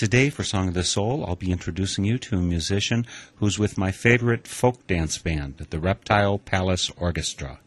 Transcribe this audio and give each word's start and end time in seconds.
Today, 0.00 0.30
for 0.30 0.44
Song 0.44 0.68
of 0.68 0.72
the 0.72 0.82
Soul, 0.82 1.26
I'll 1.26 1.36
be 1.36 1.52
introducing 1.52 2.06
you 2.06 2.16
to 2.20 2.38
a 2.38 2.40
musician 2.40 3.06
who's 3.34 3.58
with 3.58 3.76
my 3.76 3.92
favorite 3.92 4.48
folk 4.48 4.86
dance 4.86 5.18
band, 5.18 5.58
the 5.68 5.78
Reptile 5.78 6.38
Palace 6.38 6.90
Orchestra. 6.96 7.60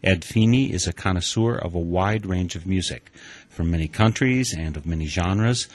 Ed 0.00 0.24
Feeny 0.24 0.72
is 0.72 0.86
a 0.86 0.92
connoisseur 0.92 1.56
of 1.56 1.74
a 1.74 1.80
wide 1.80 2.26
range 2.26 2.54
of 2.54 2.64
music, 2.64 3.10
from 3.48 3.72
many 3.72 3.88
countries 3.88 4.54
and 4.56 4.76
of 4.76 4.86
many 4.86 5.06
genres. 5.06 5.66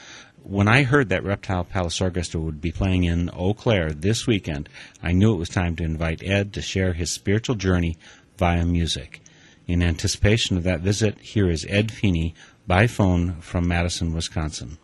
When 0.42 0.68
I 0.68 0.84
heard 0.84 1.10
that 1.10 1.22
Reptile 1.22 1.64
Palace 1.64 2.00
Orchestra 2.00 2.40
would 2.40 2.62
be 2.62 2.72
playing 2.72 3.04
in 3.04 3.28
Eau 3.36 3.52
Claire 3.52 3.92
this 3.92 4.26
weekend, 4.26 4.70
I 5.02 5.12
knew 5.12 5.34
it 5.34 5.38
was 5.38 5.50
time 5.50 5.76
to 5.76 5.84
invite 5.84 6.22
Ed 6.24 6.54
to 6.54 6.62
share 6.62 6.94
his 6.94 7.10
spiritual 7.10 7.56
journey 7.56 7.98
via 8.38 8.64
music. 8.64 9.20
In 9.66 9.82
anticipation 9.82 10.56
of 10.56 10.62
that 10.62 10.80
visit, 10.80 11.18
here 11.18 11.50
is 11.50 11.66
Ed 11.68 11.92
Feeny 11.92 12.34
by 12.66 12.86
phone 12.86 13.42
from 13.42 13.68
Madison, 13.68 14.14
Wisconsin. 14.14 14.78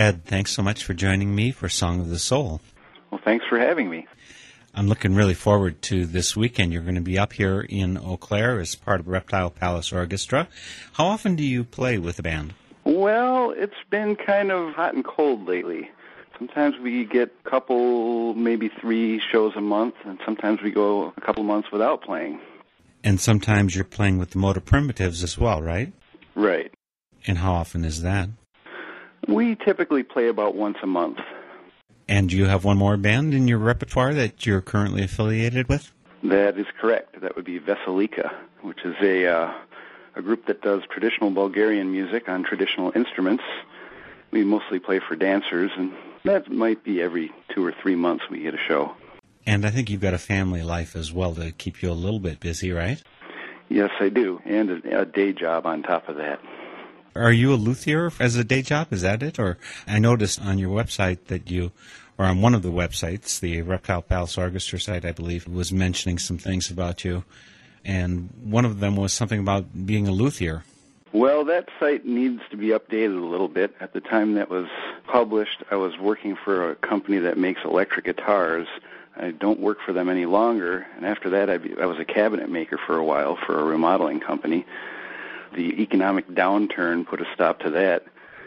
Ed, 0.00 0.24
thanks 0.24 0.52
so 0.52 0.62
much 0.62 0.82
for 0.82 0.94
joining 0.94 1.34
me 1.34 1.50
for 1.50 1.68
Song 1.68 2.00
of 2.00 2.08
the 2.08 2.18
Soul. 2.18 2.62
Well, 3.10 3.20
thanks 3.22 3.44
for 3.46 3.58
having 3.58 3.90
me. 3.90 4.06
I'm 4.74 4.88
looking 4.88 5.14
really 5.14 5.34
forward 5.34 5.82
to 5.82 6.06
this 6.06 6.34
weekend. 6.34 6.72
You're 6.72 6.80
going 6.80 6.94
to 6.94 7.02
be 7.02 7.18
up 7.18 7.34
here 7.34 7.60
in 7.68 7.98
Eau 7.98 8.16
Claire 8.16 8.60
as 8.60 8.74
part 8.74 9.00
of 9.00 9.08
Reptile 9.08 9.50
Palace 9.50 9.92
Orchestra. 9.92 10.48
How 10.94 11.04
often 11.04 11.36
do 11.36 11.42
you 11.42 11.64
play 11.64 11.98
with 11.98 12.16
the 12.16 12.22
band? 12.22 12.54
Well, 12.84 13.50
it's 13.50 13.74
been 13.90 14.16
kind 14.16 14.50
of 14.50 14.72
hot 14.72 14.94
and 14.94 15.04
cold 15.04 15.46
lately. 15.46 15.90
Sometimes 16.38 16.78
we 16.78 17.04
get 17.04 17.34
a 17.44 17.50
couple, 17.50 18.32
maybe 18.32 18.70
three 18.80 19.20
shows 19.30 19.52
a 19.54 19.60
month, 19.60 19.96
and 20.06 20.18
sometimes 20.24 20.62
we 20.62 20.70
go 20.70 21.12
a 21.14 21.20
couple 21.20 21.42
months 21.42 21.70
without 21.70 22.00
playing. 22.00 22.40
And 23.04 23.20
sometimes 23.20 23.74
you're 23.74 23.84
playing 23.84 24.16
with 24.16 24.30
the 24.30 24.38
Motor 24.38 24.60
Primitives 24.60 25.22
as 25.22 25.36
well, 25.36 25.60
right? 25.60 25.92
Right. 26.34 26.72
And 27.26 27.36
how 27.36 27.52
often 27.52 27.84
is 27.84 28.00
that? 28.00 28.30
We 29.28 29.54
typically 29.56 30.02
play 30.02 30.28
about 30.28 30.54
once 30.54 30.78
a 30.82 30.86
month. 30.86 31.18
And 32.08 32.32
you 32.32 32.46
have 32.46 32.64
one 32.64 32.76
more 32.76 32.96
band 32.96 33.34
in 33.34 33.46
your 33.46 33.58
repertoire 33.58 34.14
that 34.14 34.44
you're 34.44 34.60
currently 34.60 35.04
affiliated 35.04 35.68
with? 35.68 35.92
That 36.24 36.58
is 36.58 36.66
correct. 36.80 37.20
That 37.20 37.36
would 37.36 37.44
be 37.44 37.60
Veseliyka, 37.60 38.32
which 38.62 38.84
is 38.84 38.96
a 39.00 39.26
uh, 39.26 39.54
a 40.16 40.22
group 40.22 40.46
that 40.46 40.60
does 40.60 40.82
traditional 40.90 41.30
Bulgarian 41.30 41.92
music 41.92 42.28
on 42.28 42.42
traditional 42.42 42.92
instruments. 42.94 43.44
We 44.30 44.44
mostly 44.44 44.78
play 44.78 45.00
for 45.00 45.16
dancers, 45.16 45.70
and 45.76 45.92
that 46.24 46.50
might 46.50 46.84
be 46.84 47.00
every 47.00 47.32
two 47.54 47.64
or 47.64 47.72
three 47.72 47.96
months 47.96 48.24
we 48.30 48.40
get 48.40 48.54
a 48.54 48.58
show. 48.58 48.94
And 49.46 49.64
I 49.64 49.70
think 49.70 49.88
you've 49.88 50.00
got 50.00 50.14
a 50.14 50.18
family 50.18 50.62
life 50.62 50.94
as 50.94 51.12
well 51.12 51.34
to 51.36 51.52
keep 51.52 51.82
you 51.82 51.90
a 51.90 51.94
little 51.94 52.20
bit 52.20 52.40
busy, 52.40 52.70
right? 52.72 53.02
Yes, 53.68 53.90
I 54.00 54.08
do, 54.08 54.40
and 54.44 54.70
a, 54.70 55.00
a 55.00 55.04
day 55.06 55.32
job 55.32 55.64
on 55.64 55.82
top 55.82 56.08
of 56.08 56.16
that. 56.16 56.40
Are 57.14 57.32
you 57.32 57.52
a 57.52 57.56
luthier 57.56 58.12
as 58.20 58.36
a 58.36 58.44
day 58.44 58.62
job? 58.62 58.92
Is 58.92 59.02
that 59.02 59.22
it? 59.22 59.38
Or 59.38 59.58
I 59.86 59.98
noticed 59.98 60.40
on 60.40 60.58
your 60.58 60.70
website 60.70 61.24
that 61.26 61.50
you, 61.50 61.72
or 62.16 62.24
on 62.24 62.40
one 62.40 62.54
of 62.54 62.62
the 62.62 62.70
websites, 62.70 63.40
the 63.40 63.62
Reptile 63.62 64.02
Palace 64.02 64.38
Orchestra 64.38 64.78
site, 64.78 65.04
I 65.04 65.12
believe, 65.12 65.48
was 65.48 65.72
mentioning 65.72 66.18
some 66.18 66.38
things 66.38 66.70
about 66.70 67.04
you. 67.04 67.24
And 67.84 68.30
one 68.42 68.64
of 68.64 68.80
them 68.80 68.94
was 68.96 69.12
something 69.12 69.40
about 69.40 69.86
being 69.86 70.06
a 70.06 70.12
luthier. 70.12 70.64
Well, 71.12 71.44
that 71.46 71.68
site 71.80 72.06
needs 72.06 72.42
to 72.50 72.56
be 72.56 72.68
updated 72.68 73.20
a 73.20 73.26
little 73.26 73.48
bit. 73.48 73.74
At 73.80 73.92
the 73.92 74.00
time 74.00 74.34
that 74.34 74.48
was 74.48 74.68
published, 75.08 75.64
I 75.70 75.74
was 75.74 75.98
working 75.98 76.36
for 76.36 76.70
a 76.70 76.76
company 76.76 77.18
that 77.18 77.36
makes 77.36 77.62
electric 77.64 78.04
guitars. 78.04 78.68
I 79.16 79.32
don't 79.32 79.58
work 79.58 79.78
for 79.84 79.92
them 79.92 80.08
any 80.08 80.26
longer, 80.26 80.86
and 80.96 81.04
after 81.04 81.28
that, 81.30 81.50
I, 81.50 81.58
I 81.82 81.86
was 81.86 81.98
a 81.98 82.04
cabinet 82.04 82.48
maker 82.48 82.78
for 82.78 82.96
a 82.96 83.04
while 83.04 83.36
for 83.44 83.58
a 83.58 83.64
remodeling 83.64 84.20
company. 84.20 84.64
The 85.54 85.82
economic 85.82 86.28
downturn 86.28 87.06
put 87.06 87.20
a 87.20 87.26
stop 87.34 87.60
to 87.60 87.70
that. 87.70 88.04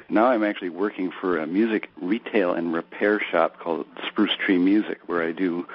Now 0.09 0.27
I'm 0.27 0.43
actually 0.43 0.69
working 0.69 1.11
for 1.11 1.37
a 1.37 1.47
music 1.47 1.89
retail 1.99 2.53
and 2.53 2.73
repair 2.73 3.19
shop 3.19 3.59
called 3.59 3.85
Spruce 4.07 4.35
Tree 4.37 4.57
Music, 4.57 4.99
where 5.07 5.23
I 5.23 5.31
do 5.31 5.67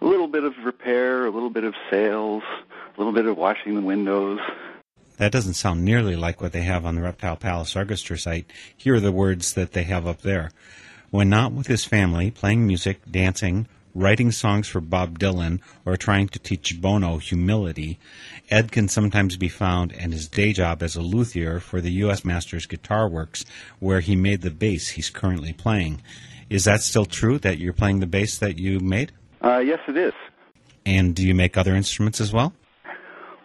a 0.00 0.06
little 0.06 0.28
bit 0.28 0.44
of 0.44 0.54
repair, 0.64 1.26
a 1.26 1.30
little 1.30 1.50
bit 1.50 1.64
of 1.64 1.74
sales, 1.90 2.42
a 2.96 2.98
little 2.98 3.12
bit 3.12 3.26
of 3.26 3.36
washing 3.36 3.74
the 3.74 3.82
windows. 3.82 4.40
That 5.18 5.32
doesn't 5.32 5.54
sound 5.54 5.84
nearly 5.84 6.14
like 6.14 6.40
what 6.40 6.52
they 6.52 6.62
have 6.62 6.86
on 6.86 6.94
the 6.94 7.02
Reptile 7.02 7.36
Palace 7.36 7.74
Orchestra 7.74 8.18
site. 8.18 8.46
Here 8.76 8.94
are 8.94 9.00
the 9.00 9.12
words 9.12 9.54
that 9.54 9.72
they 9.72 9.82
have 9.82 10.06
up 10.06 10.22
there. 10.22 10.50
When 11.10 11.28
not 11.28 11.52
with 11.52 11.66
his 11.66 11.84
family, 11.84 12.30
playing 12.30 12.66
music, 12.66 13.00
dancing, 13.10 13.66
writing 13.94 14.30
songs 14.30 14.68
for 14.68 14.80
Bob 14.80 15.18
Dylan, 15.18 15.60
or 15.84 15.96
trying 15.96 16.28
to 16.28 16.38
teach 16.38 16.80
Bono 16.80 17.18
humility, 17.18 17.98
Ed 18.50 18.72
can 18.72 18.88
sometimes 18.88 19.36
be 19.36 19.48
found 19.48 19.92
in 19.92 20.12
his 20.12 20.28
day 20.28 20.52
job 20.52 20.82
as 20.82 20.96
a 20.96 21.02
luthier 21.02 21.60
for 21.60 21.80
the 21.80 21.92
U.S. 21.92 22.24
Masters 22.24 22.66
Guitar 22.66 23.08
Works, 23.08 23.44
where 23.78 24.00
he 24.00 24.16
made 24.16 24.42
the 24.42 24.50
bass 24.50 24.90
he's 24.90 25.10
currently 25.10 25.52
playing. 25.52 26.00
Is 26.50 26.64
that 26.64 26.80
still 26.80 27.04
true 27.04 27.38
that 27.38 27.58
you're 27.58 27.72
playing 27.72 28.00
the 28.00 28.06
bass 28.06 28.38
that 28.38 28.58
you 28.58 28.80
made? 28.80 29.12
Uh, 29.42 29.58
yes, 29.58 29.80
it 29.86 29.96
is. 29.96 30.14
And 30.86 31.14
do 31.14 31.26
you 31.26 31.34
make 31.34 31.56
other 31.56 31.74
instruments 31.74 32.20
as 32.20 32.32
well? 32.32 32.54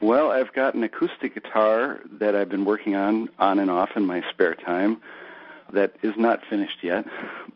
Well, 0.01 0.31
I've 0.31 0.53
got 0.53 0.75
an 0.75 0.83
acoustic 0.83 1.33
guitar 1.33 2.01
that 2.19 2.35
I've 2.35 2.49
been 2.49 2.65
working 2.65 2.95
on 2.95 3.29
on 3.39 3.59
and 3.59 3.71
off 3.71 3.91
in 3.95 4.05
my 4.05 4.21
spare 4.31 4.55
time 4.55 5.01
that 5.71 5.95
is 6.01 6.13
not 6.17 6.41
finished 6.49 6.83
yet, 6.83 7.05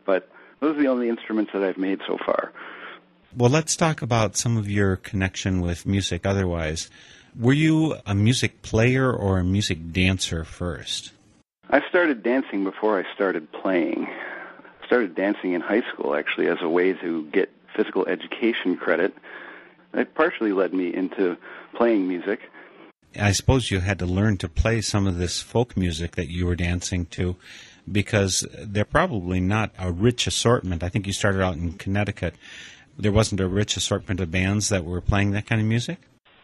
but 0.04 0.30
those 0.60 0.76
are 0.76 0.80
the 0.80 0.88
only 0.88 1.08
instruments 1.08 1.52
that 1.52 1.62
I've 1.62 1.78
made 1.78 2.00
so 2.06 2.18
far. 2.24 2.52
Well, 3.38 3.50
let's 3.50 3.76
talk 3.76 4.02
about 4.02 4.36
some 4.36 4.56
of 4.56 4.68
your 4.68 4.96
connection 4.96 5.60
with 5.60 5.86
music 5.86 6.26
otherwise. 6.26 6.90
Were 7.38 7.52
you 7.52 7.94
a 8.04 8.12
music 8.12 8.62
player 8.62 9.12
or 9.12 9.38
a 9.38 9.44
music 9.44 9.92
dancer 9.92 10.42
first? 10.42 11.12
I 11.70 11.88
started 11.88 12.24
dancing 12.24 12.64
before 12.64 12.98
I 12.98 13.04
started 13.14 13.52
playing. 13.52 14.08
I 14.08 14.86
started 14.86 15.14
dancing 15.14 15.52
in 15.52 15.60
high 15.60 15.82
school 15.82 16.16
actually 16.16 16.48
as 16.48 16.58
a 16.62 16.68
way 16.68 16.94
to 16.94 17.26
get 17.26 17.48
physical 17.76 18.08
education 18.08 18.76
credit. 18.76 19.14
It 19.94 20.16
partially 20.16 20.50
led 20.50 20.74
me 20.74 20.92
into 20.92 21.36
playing 21.76 22.08
music. 22.08 22.40
I 23.16 23.30
suppose 23.30 23.70
you 23.70 23.78
had 23.78 24.00
to 24.00 24.06
learn 24.06 24.38
to 24.38 24.48
play 24.48 24.80
some 24.80 25.06
of 25.06 25.16
this 25.16 25.40
folk 25.40 25.76
music 25.76 26.16
that 26.16 26.28
you 26.28 26.44
were 26.44 26.56
dancing 26.56 27.06
to 27.06 27.36
because 27.90 28.44
they're 28.58 28.84
probably 28.84 29.38
not 29.38 29.70
a 29.78 29.92
rich 29.92 30.26
assortment. 30.26 30.82
I 30.82 30.88
think 30.88 31.06
you 31.06 31.12
started 31.12 31.40
out 31.40 31.54
in 31.54 31.74
Connecticut. 31.74 32.34
There 32.98 33.12
wasn't 33.12 33.40
a 33.40 33.46
rich 33.46 33.76
assortment 33.76 34.18
of 34.18 34.30
bands 34.30 34.70
that 34.70 34.84
were 34.84 35.00
playing 35.00 35.30
that 35.30 35.46
kind 35.46 35.60
of 35.60 35.66
music? 35.66 35.98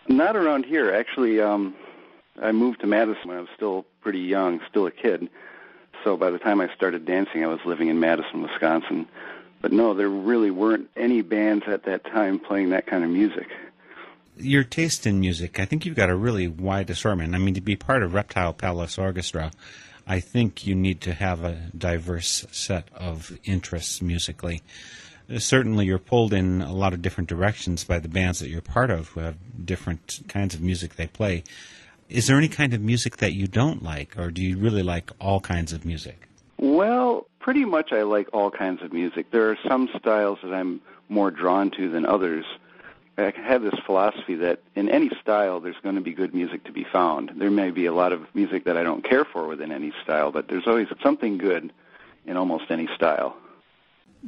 Not 0.09 0.37
around 0.37 0.65
here. 0.65 0.95
Actually, 0.95 1.41
um, 1.41 1.75
I 2.41 2.53
moved 2.53 2.81
to 2.81 2.87
Madison 2.87 3.29
when 3.29 3.37
I 3.39 3.41
was 3.41 3.49
still 3.57 3.85
pretty 4.01 4.21
young, 4.21 4.61
still 4.71 4.87
a 4.87 4.91
kid. 4.91 5.29
So 6.05 6.17
by 6.17 6.31
the 6.31 6.39
time 6.39 6.61
I 6.61 6.73
started 6.75 7.07
dancing, 7.07 7.43
I 7.43 7.49
was 7.49 7.61
living 7.65 7.89
in 7.89 7.99
Madison, 7.99 8.43
Wisconsin. 8.43 9.09
But 9.63 9.73
no, 9.73 9.95
there 9.95 10.09
really 10.09 10.51
weren't 10.51 10.91
any 10.97 11.23
bands 11.23 11.65
at 11.67 11.85
that 11.85 12.05
time 12.05 12.39
playing 12.39 12.71
that 12.71 12.87
kind 12.87 13.03
of 13.03 13.11
music. 13.11 13.49
Your 14.37 14.63
taste 14.63 15.07
in 15.07 15.21
music, 15.21 15.59
I 15.59 15.65
think 15.65 15.87
you've 15.87 15.97
got 15.97 16.11
a 16.11 16.17
really 16.17 16.49
wide 16.49 16.91
assortment. 16.91 17.35
I 17.35 17.39
mean, 17.39 17.55
to 17.55 17.61
be 17.61 17.77
part 17.77 18.03
of 18.03 18.15
Reptile 18.15 18.53
Palace 18.53 18.99
Orchestra, 18.99 19.53
I 20.07 20.21
think 20.21 20.67
you 20.67 20.75
need 20.75 21.01
to 21.03 21.15
have 21.15 21.43
a 21.45 21.71
diverse 21.77 22.45
set 22.53 22.89
of 22.95 23.39
interests 23.45 24.03
musically. 24.03 24.63
Uh, 25.33 25.39
certainly, 25.39 25.87
you're 25.87 25.99
pulled 25.99 26.33
in 26.33 26.61
a 26.61 26.73
lot 26.73 26.93
of 26.93 27.03
different 27.03 27.29
directions 27.29 27.85
by 27.85 27.99
the 27.99 28.09
bands 28.09 28.41
that 28.41 28.49
you're 28.49 28.61
part 28.61 28.91
of 28.91 29.09
who 29.09 29.21
have 29.21 29.37
different 29.65 30.21
kinds 30.29 30.55
of 30.55 30.61
music 30.61 30.97
they 30.97 31.07
play. 31.07 31.45
Is 32.09 32.27
there 32.27 32.37
any 32.37 32.49
kind 32.49 32.75
of 32.75 32.81
music 32.81 33.17
that 33.19 33.33
you 33.33 33.47
don't 33.47 33.83
like, 33.83 34.19
or 34.19 34.31
do 34.31 34.43
you 34.43 34.59
really 34.59 34.83
like 34.83 35.11
all 35.21 35.41
kinds 35.41 35.73
of 35.73 35.85
music? 35.85 36.29
Well, 36.59 37.27
pretty 37.41 37.65
much 37.65 37.93
I 37.93 38.03
like 38.03 38.29
all 38.33 38.51
kinds 38.51 38.83
of 38.83 38.93
music. 38.93 39.31
There 39.31 39.51
are 39.51 39.59
some 39.67 39.89
styles 39.99 40.39
that 40.43 40.53
I'm 40.53 40.81
more 41.09 41.31
drawn 41.31 41.71
to 41.73 41.89
than 41.89 42.05
others. 42.07 42.45
I 43.17 43.33
have 43.37 43.63
this 43.63 43.79
philosophy 43.87 44.35
that 44.37 44.61
in 44.75 44.89
any 44.89 45.11
style 45.21 45.61
there's 45.61 45.77
going 45.83 45.95
to 45.95 46.01
be 46.01 46.13
good 46.13 46.35
music 46.35 46.65
to 46.65 46.73
be 46.73 46.85
found. 46.85 47.33
There 47.37 47.51
may 47.51 47.71
be 47.71 47.87
a 47.87 47.93
lot 47.93 48.13
of 48.13 48.23
music 48.35 48.65
that 48.65 48.77
I 48.77 48.83
don't 48.83 49.05
care 49.05 49.25
for 49.25 49.47
within 49.47 49.73
any 49.73 49.93
style, 50.03 50.33
but 50.33 50.49
there's 50.49 50.67
always 50.67 50.89
something 51.03 51.39
good 51.39 51.73
in 52.27 52.37
almost 52.37 52.71
any 52.71 52.89
style. 52.95 53.37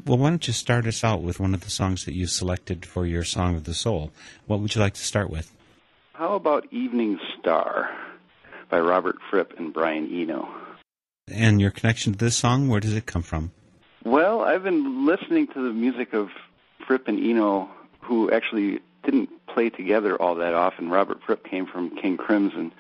Well, 0.04 0.18
why 0.18 0.30
don't 0.30 0.46
you 0.46 0.52
start 0.52 0.86
us 0.86 1.02
out 1.02 1.22
with 1.22 1.40
one 1.40 1.54
of 1.54 1.62
the 1.62 1.70
songs 1.70 2.04
that 2.04 2.14
you 2.14 2.26
selected 2.26 2.84
for 2.84 3.06
your 3.06 3.24
Song 3.24 3.54
of 3.56 3.64
the 3.64 3.74
Soul? 3.74 4.12
What 4.46 4.60
would 4.60 4.74
you 4.74 4.80
like 4.80 4.94
to 4.94 5.02
start 5.02 5.30
with? 5.30 5.50
How 6.12 6.34
about 6.34 6.66
Evening 6.70 7.18
Star 7.38 7.90
by 8.68 8.80
Robert 8.80 9.16
Fripp 9.30 9.54
and 9.58 9.72
Brian 9.72 10.06
Eno? 10.12 10.48
And 11.28 11.60
your 11.60 11.70
connection 11.70 12.12
to 12.12 12.18
this 12.18 12.36
song, 12.36 12.68
where 12.68 12.80
does 12.80 12.94
it 12.94 13.06
come 13.06 13.22
from? 13.22 13.52
Well, 14.04 14.42
I've 14.42 14.62
been 14.62 15.06
listening 15.06 15.46
to 15.48 15.66
the 15.66 15.72
music 15.72 16.12
of 16.12 16.28
Fripp 16.86 17.08
and 17.08 17.18
Eno 17.18 17.68
who 18.00 18.30
actually 18.30 18.80
didn't 19.02 19.30
play 19.46 19.70
together 19.70 20.20
all 20.20 20.34
that 20.36 20.54
often. 20.54 20.90
Robert 20.90 21.22
Fripp 21.24 21.44
came 21.44 21.66
from 21.66 21.96
King 21.96 22.16
Crimson, 22.16 22.72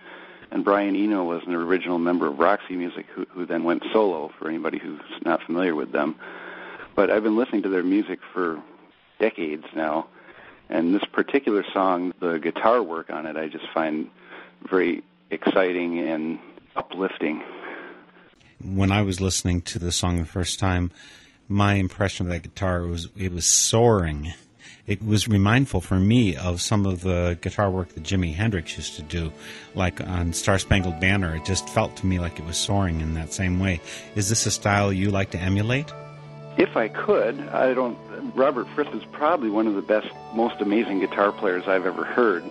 and 0.50 0.64
Brian 0.64 0.94
Eno 0.94 1.24
was 1.24 1.42
an 1.46 1.54
original 1.54 1.98
member 1.98 2.28
of 2.28 2.38
Roxy 2.38 2.76
Music, 2.76 3.06
who, 3.14 3.26
who 3.30 3.46
then 3.46 3.64
went 3.64 3.82
solo. 3.92 4.30
For 4.38 4.48
anybody 4.48 4.78
who's 4.78 5.00
not 5.24 5.42
familiar 5.42 5.74
with 5.74 5.92
them, 5.92 6.16
but 6.96 7.10
I've 7.10 7.22
been 7.22 7.36
listening 7.36 7.62
to 7.62 7.68
their 7.68 7.84
music 7.84 8.18
for 8.32 8.60
decades 9.20 9.64
now, 9.74 10.08
and 10.68 10.94
this 10.94 11.04
particular 11.12 11.64
song, 11.72 12.12
the 12.18 12.38
guitar 12.38 12.82
work 12.82 13.10
on 13.10 13.26
it, 13.26 13.36
I 13.36 13.46
just 13.46 13.68
find 13.72 14.10
very 14.68 15.04
exciting 15.30 16.00
and 16.00 16.40
uplifting. 16.74 17.44
When 18.60 18.90
I 18.90 19.02
was 19.02 19.20
listening 19.20 19.60
to 19.62 19.78
the 19.78 19.92
song 19.92 20.18
the 20.18 20.24
first 20.24 20.58
time, 20.58 20.90
my 21.46 21.74
impression 21.74 22.26
of 22.26 22.32
that 22.32 22.42
guitar 22.42 22.82
was 22.82 23.08
it 23.16 23.30
was 23.32 23.46
soaring 23.46 24.32
it 24.86 25.04
was 25.04 25.26
remindful 25.26 25.80
for 25.80 25.98
me 25.98 26.36
of 26.36 26.60
some 26.60 26.86
of 26.86 27.00
the 27.00 27.36
guitar 27.40 27.70
work 27.70 27.88
that 27.90 28.04
Jimi 28.04 28.34
Hendrix 28.34 28.76
used 28.76 28.94
to 28.96 29.02
do, 29.02 29.32
like 29.74 30.00
on 30.00 30.32
Star 30.32 30.58
Spangled 30.58 31.00
Banner. 31.00 31.34
It 31.34 31.44
just 31.44 31.68
felt 31.68 31.96
to 31.96 32.06
me 32.06 32.20
like 32.20 32.38
it 32.38 32.44
was 32.44 32.56
soaring 32.56 33.00
in 33.00 33.14
that 33.14 33.32
same 33.32 33.58
way. 33.58 33.80
Is 34.14 34.28
this 34.28 34.46
a 34.46 34.50
style 34.50 34.92
you 34.92 35.10
like 35.10 35.32
to 35.32 35.38
emulate? 35.38 35.92
If 36.56 36.76
I 36.76 36.88
could, 36.88 37.38
I 37.48 37.74
don't. 37.74 37.98
Robert 38.34 38.66
Fripp 38.74 38.94
is 38.94 39.02
probably 39.12 39.50
one 39.50 39.66
of 39.66 39.74
the 39.74 39.82
best, 39.82 40.08
most 40.34 40.60
amazing 40.60 41.00
guitar 41.00 41.32
players 41.32 41.64
I've 41.66 41.86
ever 41.86 42.04
heard, 42.04 42.44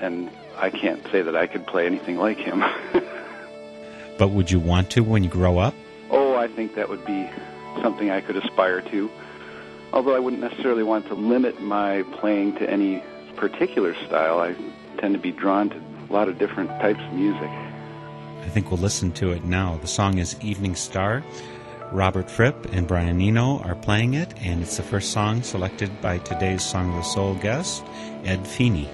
and 0.00 0.30
I 0.56 0.70
can't 0.70 1.02
say 1.10 1.22
that 1.22 1.34
I 1.34 1.46
could 1.46 1.66
play 1.66 1.86
anything 1.86 2.16
like 2.16 2.38
him. 2.38 2.62
but 4.18 4.28
would 4.28 4.50
you 4.50 4.60
want 4.60 4.90
to 4.90 5.00
when 5.02 5.24
you 5.24 5.30
grow 5.30 5.58
up? 5.58 5.74
Oh, 6.10 6.34
I 6.34 6.48
think 6.48 6.74
that 6.74 6.88
would 6.88 7.04
be 7.06 7.28
something 7.80 8.10
I 8.10 8.20
could 8.20 8.36
aspire 8.36 8.82
to 8.82 9.10
although 9.92 10.14
I 10.14 10.18
wouldn't 10.18 10.42
necessarily 10.42 10.82
want 10.82 11.06
to 11.06 11.14
limit 11.14 11.60
my 11.62 12.02
playing 12.20 12.56
to 12.56 12.68
any 12.68 13.02
particular 13.36 13.94
style, 14.06 14.38
I 14.38 14.54
tend 14.98 15.14
to 15.14 15.20
be 15.20 15.32
drawn 15.32 15.70
to 15.70 15.76
a 15.76 16.12
lot 16.12 16.28
of 16.28 16.38
different 16.38 16.68
types 16.80 17.00
of 17.00 17.12
music. 17.12 17.48
I 17.48 18.48
think 18.50 18.70
we'll 18.70 18.80
listen 18.80 19.10
to 19.12 19.30
it 19.30 19.44
now. 19.44 19.78
The 19.78 19.86
song 19.86 20.18
is 20.18 20.36
Evening 20.40 20.74
Star. 20.74 21.24
Robert 21.92 22.30
Fripp 22.30 22.72
and 22.72 22.86
Brian 22.86 23.20
Eno 23.20 23.60
are 23.60 23.74
playing 23.74 24.14
it, 24.14 24.34
and 24.42 24.62
it's 24.62 24.76
the 24.76 24.82
first 24.82 25.12
song 25.12 25.42
selected 25.42 25.90
by 26.00 26.18
today's 26.18 26.64
Song 26.64 26.90
of 26.90 26.96
the 26.96 27.02
Soul 27.02 27.34
guest, 27.36 27.84
Ed 28.24 28.46
Feeny. 28.46 28.88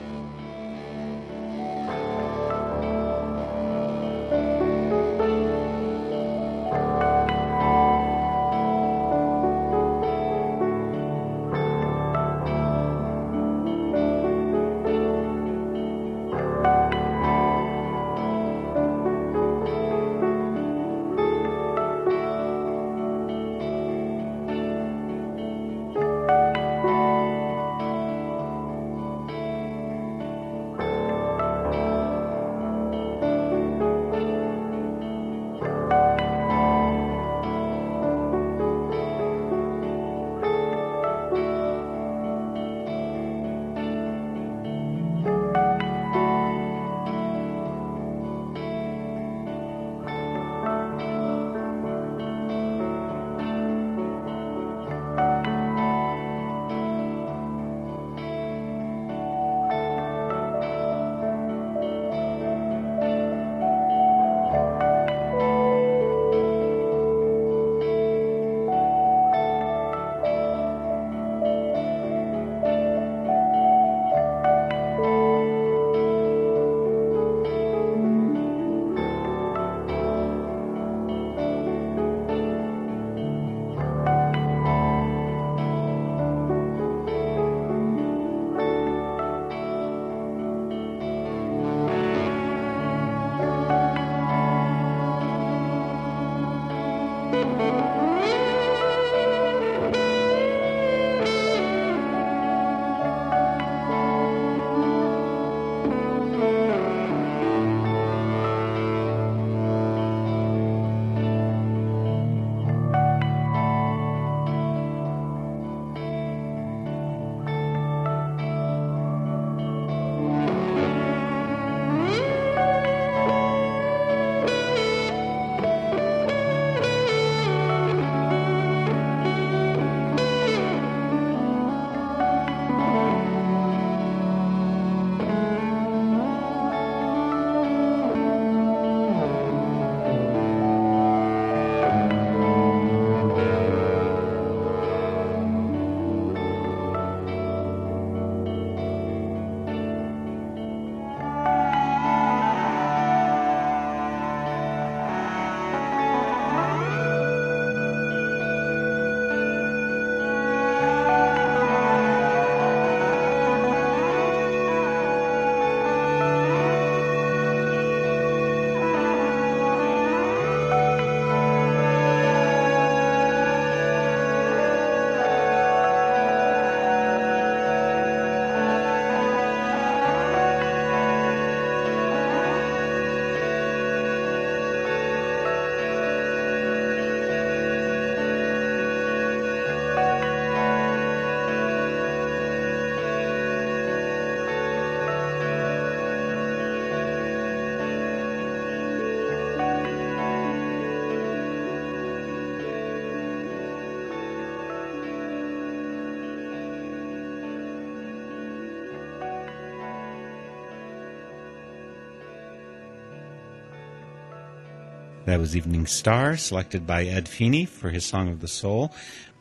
That 215.33 215.41
was 215.41 215.57
Evening 215.57 215.87
Star, 215.87 216.37
selected 216.37 216.87
by 216.87 217.07
Ed 217.07 217.27
Feeny 217.27 217.65
for 217.65 217.89
his 217.89 218.05
Song 218.05 218.29
of 218.29 218.41
the 218.41 218.47
Soul. 218.47 218.95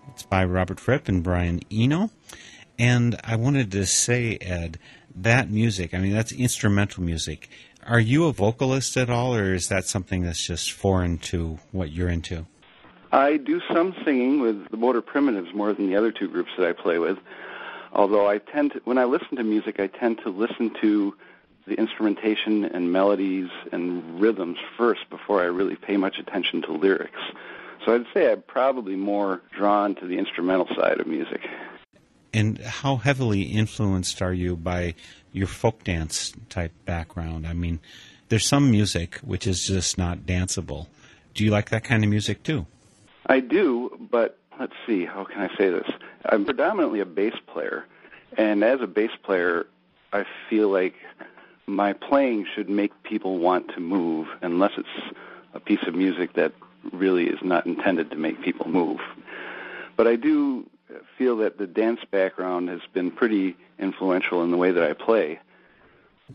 It's 0.07 0.24
by 0.24 0.45
Robert 0.45 0.79
Fripp 0.79 1.10
and 1.10 1.21
Brian 1.21 1.60
Eno. 1.69 2.12
And 2.79 3.19
I 3.25 3.36
wanted 3.36 3.74
to 3.74 3.86
say, 3.86 4.38
Ed, 4.39 4.79
that 5.13 5.51
music, 5.51 5.93
I 5.93 5.98
mean, 5.98 6.13
that's 6.13 6.31
instrumental 6.31 7.03
music. 7.03 7.50
Are 7.86 8.00
you 8.00 8.27
a 8.27 8.31
vocalist 8.31 8.95
at 8.95 9.10
all, 9.10 9.36
or 9.36 9.53
is 9.53 9.67
that 9.67 9.83
something 9.83 10.21
that's 10.21 10.48
just 10.48 10.71
foreign 10.71 11.17
to 11.17 11.60
what 11.74 11.91
you're 11.91 12.07
into? 12.07 12.45
I 13.12 13.36
do 13.36 13.60
some 13.74 13.93
singing 14.05 14.39
with 14.39 14.69
the 14.69 14.77
Motor 14.77 15.01
Primitives 15.01 15.53
more 15.53 15.74
than 15.74 15.88
the 15.88 15.98
other 15.98 16.13
two 16.13 16.29
groups 16.29 16.51
that 16.57 16.65
I 16.65 16.71
play 16.71 17.00
with. 17.00 17.17
Although 17.91 18.29
I 18.29 18.38
tend 18.38 18.71
to, 18.71 18.81
when 18.86 18.98
I 18.98 19.03
listen 19.03 19.36
to 19.36 19.43
music, 19.43 19.81
I 19.81 19.88
tend 19.88 20.19
to 20.19 20.29
listen 20.29 20.74
to 20.79 21.17
the 21.68 21.75
instrumentation 21.75 22.65
and 22.65 22.91
melodies 22.91 23.50
and 23.72 24.20
rhythms 24.20 24.58
first 24.77 25.10
before 25.10 25.41
I 25.41 25.46
really 25.46 25.75
pay 25.75 25.98
much 25.98 26.18
attention 26.20 26.62
to 26.63 26.72
lyrics. 26.72 27.20
So 27.86 27.96
I'd 27.96 28.06
say 28.13 28.32
I'm 28.32 28.44
probably 28.44 28.96
more 28.96 29.41
drawn 29.56 29.96
to 29.96 30.08
the 30.08 30.18
instrumental 30.18 30.68
side 30.75 31.00
of 31.00 31.08
music. 31.08 31.41
And 32.34 32.60
how 32.60 32.98
heavily 32.98 33.41
influenced 33.41 34.22
are 34.22 34.34
you 34.34 34.56
by 34.56 34.96
your 35.34 35.48
folk 35.48 35.84
dance 35.84 36.34
type 36.50 36.72
background? 36.86 37.46
I 37.46 37.53
mean, 37.53 37.80
there's 38.30 38.48
some 38.48 38.72
music 38.72 39.15
which 39.18 39.46
is 39.46 39.65
just 39.65 39.98
not 39.98 40.20
danceable. 40.20 40.88
Do 41.34 41.44
you 41.44 41.51
like 41.51 41.70
that 41.70 41.84
kind 41.84 42.03
of 42.03 42.10
music 42.10 42.44
too? 42.44 42.65
I 43.25 43.39
do, 43.39 43.98
but 44.12 44.38
let's 44.60 44.74
see, 44.86 45.06
how 45.06 45.24
can 45.24 45.41
I 45.41 45.56
say 45.58 45.70
this? 45.70 45.89
I'm 46.25 46.46
predominantly 46.46 47.00
a 47.00 47.06
bass 47.06 47.34
player, 47.48 47.86
and 48.38 48.63
as 48.63 48.82
a 48.82 48.88
bass 48.88 49.12
player, 49.24 49.68
I 50.13 50.25
feel 50.50 50.70
like 50.70 50.96
my 51.68 51.94
playing 51.94 52.46
should 52.53 52.70
make 52.70 52.91
people 53.03 53.39
want 53.39 53.70
to 53.75 53.80
move 53.80 54.27
unless 54.41 54.72
it's 54.77 55.15
a 55.53 55.60
piece 55.60 55.84
of 55.88 55.96
music 55.96 56.34
that 56.34 56.53
really 56.91 57.27
is 57.27 57.39
not 57.44 57.65
intended 57.65 58.10
to 58.12 58.18
make 58.18 58.41
people 58.41 58.68
move. 58.68 59.00
But 59.96 60.08
I 60.08 60.15
do 60.15 60.70
feel 61.18 61.38
that 61.38 61.58
the 61.58 61.68
dance 61.68 62.00
background 62.10 62.70
has 62.70 62.82
been 62.94 63.12
pretty 63.12 63.56
influential 63.80 64.44
in 64.44 64.51
the 64.51 64.58
way 64.58 64.72
that 64.72 64.84
I 64.84 64.94
play. 64.94 65.39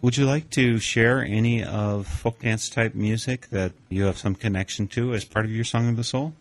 Would 0.03 0.17
you 0.17 0.27
like 0.27 0.51
to 0.51 0.79
share 0.79 1.25
any 1.25 1.65
of 1.65 2.07
folk 2.07 2.41
dance 2.41 2.69
type 2.69 2.95
music 2.95 3.49
that 3.49 3.73
you 3.89 4.05
have 4.05 4.19
some 4.19 4.35
connection 4.35 4.89
to 4.89 5.15
as 5.15 5.25
part 5.25 5.47
of 5.47 5.51
your 5.51 5.65
Song 5.65 5.89
of 5.89 5.97
the 5.97 6.05
Soul? 6.05 6.35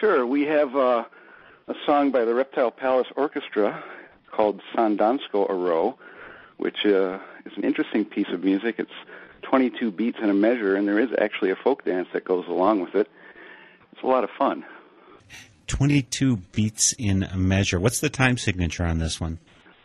Sure. 0.00 0.24
We 0.24 0.42
have 0.42 0.76
uh, 0.76 1.04
a 1.68 1.74
song 1.84 2.10
by 2.12 2.24
the 2.24 2.34
Reptile 2.34 2.70
Palace 2.70 3.08
Orchestra 3.16 3.82
called 4.30 4.60
Sandansko 4.74 5.50
Aro, 5.50 5.96
which 6.58 6.86
uh, 6.86 7.18
is 7.46 7.52
an 7.56 7.64
interesting 7.64 8.04
piece 8.04 8.28
of 8.32 8.44
music. 8.44 8.76
It's 8.78 8.90
22 9.42 9.90
beats 9.90 10.18
in 10.20 10.28
a 10.28 10.34
measure, 10.34 10.74
and 10.74 10.86
there 10.86 10.98
is 10.98 11.10
actually 11.18 11.50
a 11.50 11.56
folk 11.56 11.84
dance 11.84 12.08
that 12.12 12.24
goes 12.24 12.46
along 12.48 12.80
with 12.80 12.94
it. 12.94 13.08
It's 13.92 14.02
a 14.02 14.06
lot 14.06 14.24
of 14.24 14.30
fun. 14.36 14.64
22 15.66 16.36
beats 16.52 16.92
in 16.98 17.22
a 17.22 17.36
measure. 17.36 17.80
What's 17.80 18.00
the 18.00 18.10
time 18.10 18.36
signature 18.38 18.84
on 18.84 18.98
this 18.98 19.20
one? 19.20 19.38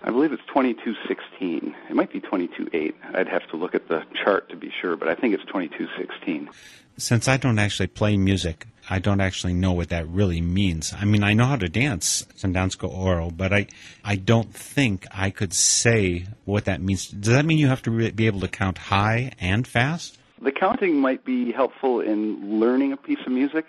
I 0.03 0.09
believe 0.09 0.31
it's 0.31 0.43
2216. 0.47 1.75
It 1.89 1.95
might 1.95 2.11
be 2.11 2.19
228. 2.19 2.95
I'd 3.13 3.27
have 3.27 3.47
to 3.49 3.57
look 3.57 3.75
at 3.75 3.87
the 3.87 4.03
chart 4.23 4.49
to 4.49 4.55
be 4.55 4.71
sure, 4.81 4.95
but 4.95 5.07
I 5.07 5.15
think 5.15 5.33
it's 5.33 5.45
2216. 5.45 6.49
Since 6.97 7.27
I 7.27 7.37
don't 7.37 7.59
actually 7.59 7.87
play 7.87 8.17
music, 8.17 8.65
I 8.91 8.99
don't 8.99 9.21
actually 9.21 9.53
know 9.53 9.71
what 9.71 9.87
that 9.89 10.05
really 10.09 10.41
means. 10.41 10.93
I 10.93 11.05
mean, 11.05 11.23
I 11.23 11.31
know 11.31 11.45
how 11.45 11.55
to 11.55 11.69
dance 11.69 12.25
some 12.35 12.53
Sandansko 12.53 12.93
Aro, 12.93 13.35
but 13.35 13.53
I, 13.53 13.67
I 14.03 14.17
don't 14.17 14.53
think 14.53 15.07
I 15.11 15.29
could 15.29 15.53
say 15.53 16.25
what 16.43 16.65
that 16.65 16.81
means. 16.81 17.07
Does 17.07 17.33
that 17.33 17.45
mean 17.45 17.57
you 17.57 17.67
have 17.67 17.81
to 17.83 18.11
be 18.11 18.27
able 18.27 18.41
to 18.41 18.49
count 18.49 18.77
high 18.77 19.31
and 19.39 19.65
fast? 19.65 20.19
The 20.41 20.51
counting 20.51 20.97
might 20.97 21.23
be 21.23 21.53
helpful 21.53 22.01
in 22.01 22.59
learning 22.59 22.91
a 22.91 22.97
piece 22.97 23.19
of 23.25 23.31
music, 23.31 23.65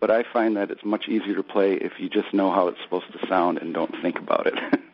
but 0.00 0.10
I 0.10 0.24
find 0.32 0.56
that 0.56 0.70
it's 0.70 0.82
much 0.82 1.08
easier 1.08 1.34
to 1.34 1.42
play 1.42 1.74
if 1.74 1.92
you 1.98 2.08
just 2.08 2.32
know 2.32 2.50
how 2.50 2.68
it's 2.68 2.80
supposed 2.82 3.12
to 3.12 3.26
sound 3.28 3.58
and 3.58 3.74
don't 3.74 3.94
think 4.00 4.18
about 4.18 4.46
it. 4.46 4.54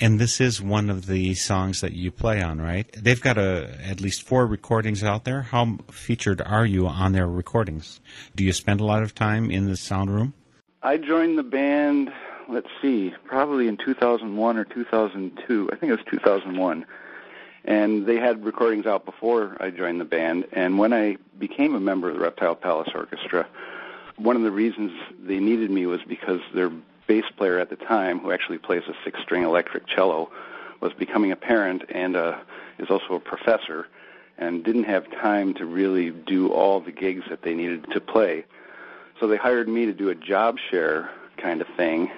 And 0.00 0.18
this 0.18 0.40
is 0.40 0.60
one 0.60 0.90
of 0.90 1.06
the 1.06 1.34
songs 1.34 1.80
that 1.80 1.92
you 1.92 2.10
play 2.10 2.42
on, 2.42 2.60
right? 2.60 2.86
They've 2.92 3.20
got 3.20 3.38
a, 3.38 3.78
at 3.84 4.00
least 4.00 4.22
four 4.22 4.46
recordings 4.46 5.04
out 5.04 5.24
there. 5.24 5.42
How 5.42 5.78
featured 5.90 6.40
are 6.40 6.66
you 6.66 6.86
on 6.86 7.12
their 7.12 7.28
recordings? 7.28 8.00
Do 8.34 8.44
you 8.44 8.52
spend 8.52 8.80
a 8.80 8.84
lot 8.84 9.02
of 9.02 9.14
time 9.14 9.50
in 9.50 9.66
the 9.66 9.76
sound 9.76 10.10
room? 10.10 10.34
I 10.82 10.96
joined 10.96 11.38
the 11.38 11.44
band, 11.44 12.12
let's 12.48 12.68
see, 12.82 13.14
probably 13.24 13.68
in 13.68 13.76
2001 13.76 14.56
or 14.56 14.64
2002. 14.64 15.70
I 15.72 15.76
think 15.76 15.90
it 15.90 15.96
was 15.96 16.04
2001. 16.10 16.86
And 17.64 18.06
they 18.06 18.16
had 18.16 18.44
recordings 18.44 18.84
out 18.84 19.06
before 19.06 19.56
I 19.60 19.70
joined 19.70 20.00
the 20.00 20.04
band. 20.04 20.46
And 20.52 20.78
when 20.78 20.92
I 20.92 21.16
became 21.38 21.74
a 21.74 21.80
member 21.80 22.08
of 22.08 22.14
the 22.14 22.20
Reptile 22.20 22.56
Palace 22.56 22.90
Orchestra, 22.94 23.46
one 24.16 24.36
of 24.36 24.42
the 24.42 24.50
reasons 24.50 24.92
they 25.18 25.38
needed 25.38 25.70
me 25.70 25.86
was 25.86 26.00
because 26.06 26.40
their 26.52 26.70
bass 27.06 27.24
player 27.36 27.58
at 27.58 27.70
the 27.70 27.76
time, 27.76 28.18
who 28.18 28.32
actually 28.32 28.58
plays 28.58 28.82
a 28.88 28.94
six-string 29.04 29.42
electric 29.42 29.86
cello, 29.86 30.30
was 30.80 30.92
becoming 30.92 31.32
a 31.32 31.36
parent 31.36 31.82
and 31.88 32.16
uh, 32.16 32.36
is 32.78 32.90
also 32.90 33.14
a 33.14 33.20
professor, 33.20 33.86
and 34.38 34.64
didn't 34.64 34.84
have 34.84 35.10
time 35.10 35.54
to 35.54 35.64
really 35.64 36.10
do 36.10 36.48
all 36.48 36.80
the 36.80 36.92
gigs 36.92 37.24
that 37.30 37.42
they 37.42 37.54
needed 37.54 37.86
to 37.92 38.00
play. 38.00 38.44
So 39.20 39.28
they 39.28 39.36
hired 39.36 39.68
me 39.68 39.86
to 39.86 39.92
do 39.92 40.10
a 40.10 40.14
job 40.14 40.58
share 40.70 41.10
kind 41.36 41.60
of 41.60 41.68
thing. 41.76 42.10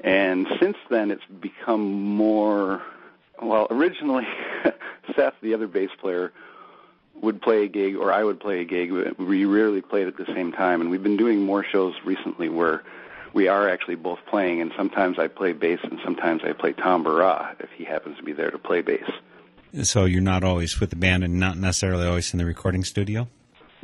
And 0.00 0.46
since 0.60 0.76
then, 0.88 1.10
it's 1.10 1.24
become 1.40 1.92
more. 1.92 2.82
Well, 3.40 3.66
originally, 3.70 4.26
Seth, 5.14 5.34
the 5.42 5.52
other 5.52 5.66
bass 5.66 5.90
player, 6.00 6.32
would 7.20 7.40
play 7.40 7.64
a 7.64 7.68
gig, 7.68 7.96
or 7.96 8.12
I 8.12 8.24
would 8.24 8.40
play 8.40 8.60
a 8.60 8.64
gig. 8.64 8.92
We 9.18 9.44
rarely 9.44 9.82
played 9.82 10.06
at 10.06 10.16
the 10.16 10.26
same 10.26 10.52
time, 10.52 10.80
and 10.80 10.90
we've 10.90 11.02
been 11.02 11.16
doing 11.16 11.42
more 11.42 11.64
shows 11.64 11.94
recently 12.04 12.48
where 12.48 12.82
we 13.36 13.48
are 13.48 13.68
actually 13.68 13.96
both 13.96 14.18
playing, 14.24 14.62
and 14.62 14.72
sometimes 14.74 15.18
I 15.18 15.28
play 15.28 15.52
bass 15.52 15.78
and 15.82 16.00
sometimes 16.02 16.40
I 16.42 16.52
play 16.52 16.72
tambura 16.72 17.54
if 17.60 17.68
he 17.76 17.84
happens 17.84 18.16
to 18.16 18.22
be 18.22 18.32
there 18.32 18.50
to 18.50 18.58
play 18.58 18.80
bass. 18.80 19.04
So 19.82 20.06
you're 20.06 20.22
not 20.22 20.42
always 20.42 20.80
with 20.80 20.88
the 20.88 20.96
band 20.96 21.22
and 21.22 21.38
not 21.38 21.58
necessarily 21.58 22.06
always 22.06 22.32
in 22.32 22.38
the 22.38 22.46
recording 22.46 22.82
studio? 22.82 23.28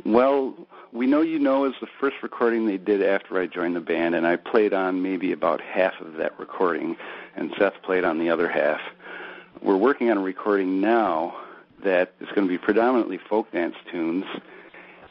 Well, 0.05 0.55
We 0.91 1.05
Know 1.05 1.21
You 1.21 1.37
Know 1.37 1.65
is 1.65 1.75
the 1.79 1.87
first 1.99 2.15
recording 2.23 2.65
they 2.65 2.79
did 2.79 3.03
after 3.03 3.39
I 3.39 3.45
joined 3.45 3.75
the 3.75 3.79
band, 3.79 4.15
and 4.15 4.25
I 4.25 4.37
played 4.37 4.73
on 4.73 5.03
maybe 5.03 5.31
about 5.31 5.61
half 5.61 6.01
of 6.01 6.15
that 6.15 6.37
recording, 6.39 6.97
and 7.35 7.53
Seth 7.59 7.79
played 7.83 8.05
on 8.05 8.17
the 8.17 8.31
other 8.31 8.49
half. 8.49 8.81
We're 9.61 9.77
working 9.77 10.09
on 10.09 10.17
a 10.17 10.21
recording 10.21 10.81
now 10.81 11.37
that 11.83 12.13
is 12.19 12.27
going 12.29 12.47
to 12.47 12.51
be 12.51 12.57
predominantly 12.57 13.19
folk 13.19 13.51
dance 13.51 13.75
tunes, 13.91 14.25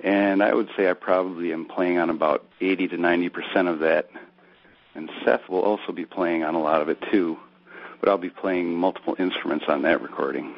and 0.03 0.43
I 0.43 0.53
would 0.53 0.69
say 0.77 0.91
I 0.91 0.95
probably 0.95 1.53
am 1.53 1.65
playing 1.65 1.99
on 1.99 2.11
about 2.11 2.45
80 2.61 2.89
to 2.89 2.97
90 2.97 3.29
percent 3.29 3.69
of 3.69 3.79
that 3.79 4.11
and 4.95 5.11
Seth 5.25 5.49
will 5.49 5.63
also 5.63 5.91
be 5.93 6.05
playing 6.05 6.45
on 6.45 6.55
a 6.55 6.61
lot 6.61 6.83
of 6.83 6.89
it 6.89 6.99
too. 7.11 7.37
But 8.01 8.09
I'll 8.09 8.19
be 8.19 8.31
playing 8.31 8.75
multiple 8.75 9.17
instruments 9.19 9.65
on 9.69 9.83
that 9.83 10.01
recording. 10.03 10.55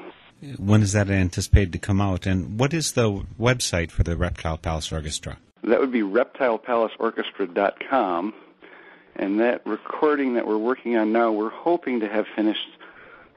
When 0.59 0.83
is 0.83 0.93
that 0.93 1.09
anticipated 1.11 1.73
to 1.75 1.79
come 1.79 2.01
out? 2.01 2.27
And 2.27 2.59
what 2.59 2.75
is 2.75 2.93
the 2.93 3.25
website 3.39 3.91
for 3.91 4.03
the 4.03 4.17
Reptile 4.17 4.57
Palace 4.59 4.91
Orchestra? 4.93 5.39
That 5.63 5.81
would 5.81 5.93
be 5.93 6.03
reptilepalaceorchestra.com. 6.03 8.35
And 9.17 9.41
that 9.41 9.67
recording 9.67 10.35
that 10.35 10.47
we're 10.47 10.59
working 10.59 10.97
on 10.97 11.13
now, 11.13 11.33
we're 11.33 11.51
hoping 11.51 12.01
to 12.01 12.09
have 12.09 12.27
finished 12.35 12.67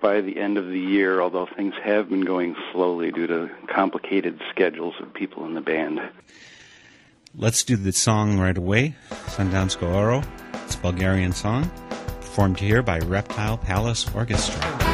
by 0.02 0.22
the 0.22 0.40
end 0.40 0.58
of 0.58 0.68
the 0.68 0.80
year, 0.80 1.22
although 1.22 1.48
things 1.56 1.76
have 1.84 2.10
been 2.10 2.22
going 2.22 2.56
slowly 2.72 3.12
due 3.12 3.28
to 3.28 3.52
complicated 3.68 4.42
schedules 4.50 4.96
of 5.00 5.14
people 5.14 5.46
in 5.46 5.54
the 5.54 5.62
band. 5.62 6.00
Let's 7.36 7.64
do 7.64 7.76
the 7.76 7.92
song 7.92 8.40
right 8.40 8.58
away, 8.58 8.96
Sandansko 9.10 9.84
Aro. 9.84 10.26
It's 10.68 10.76
a 10.76 10.80
Bulgarian 10.80 11.32
song, 11.32 11.72
performed 12.20 12.60
here 12.60 12.82
by 12.84 13.00
Reptile 13.00 13.58
Palace 13.58 14.06
Orchestra. 14.14 14.87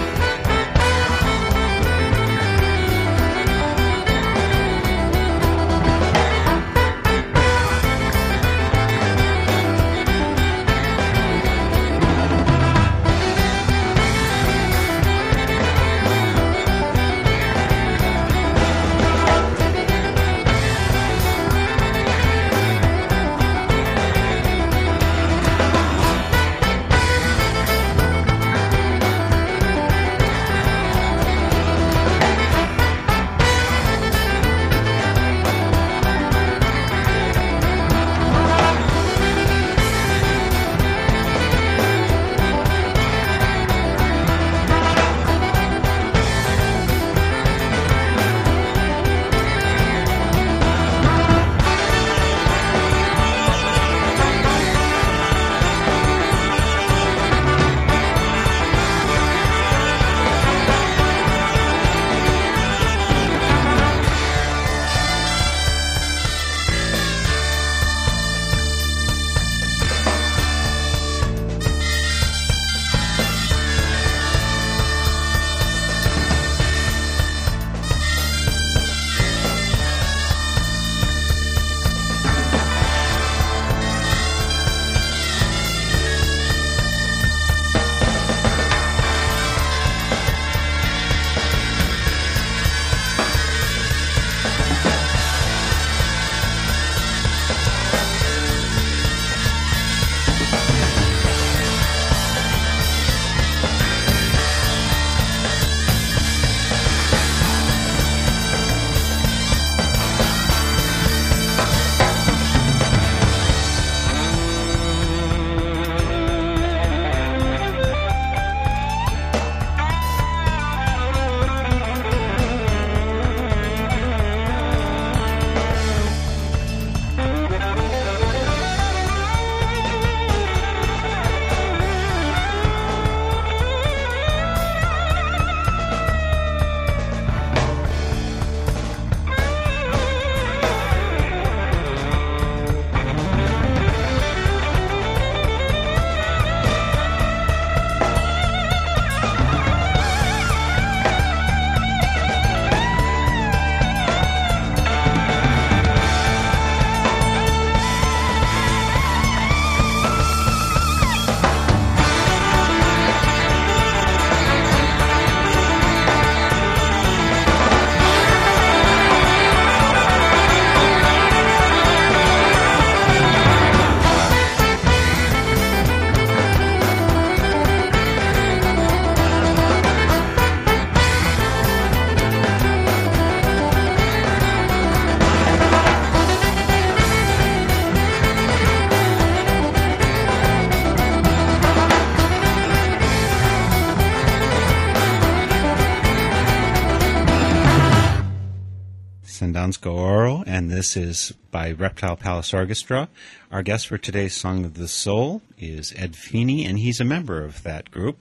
This 200.84 200.98
is 200.98 201.34
by 201.50 201.72
Reptile 201.72 202.17
Palace 202.17 202.54
Orchestra. 202.54 203.08
Our 203.54 203.63
guest 203.63 203.88
for 203.88 203.98
today's 203.98 204.34
Song 204.36 204.65
of 204.65 204.74
the 204.74 204.89
Soul 204.89 205.41
is 205.58 205.93
Ed 205.96 206.13
Feeny, 206.13 206.65
and 206.65 206.78
he's 206.78 207.00
a 207.00 207.06
member 207.06 207.41
of 207.41 207.63
that 207.63 207.89
group. 207.89 208.17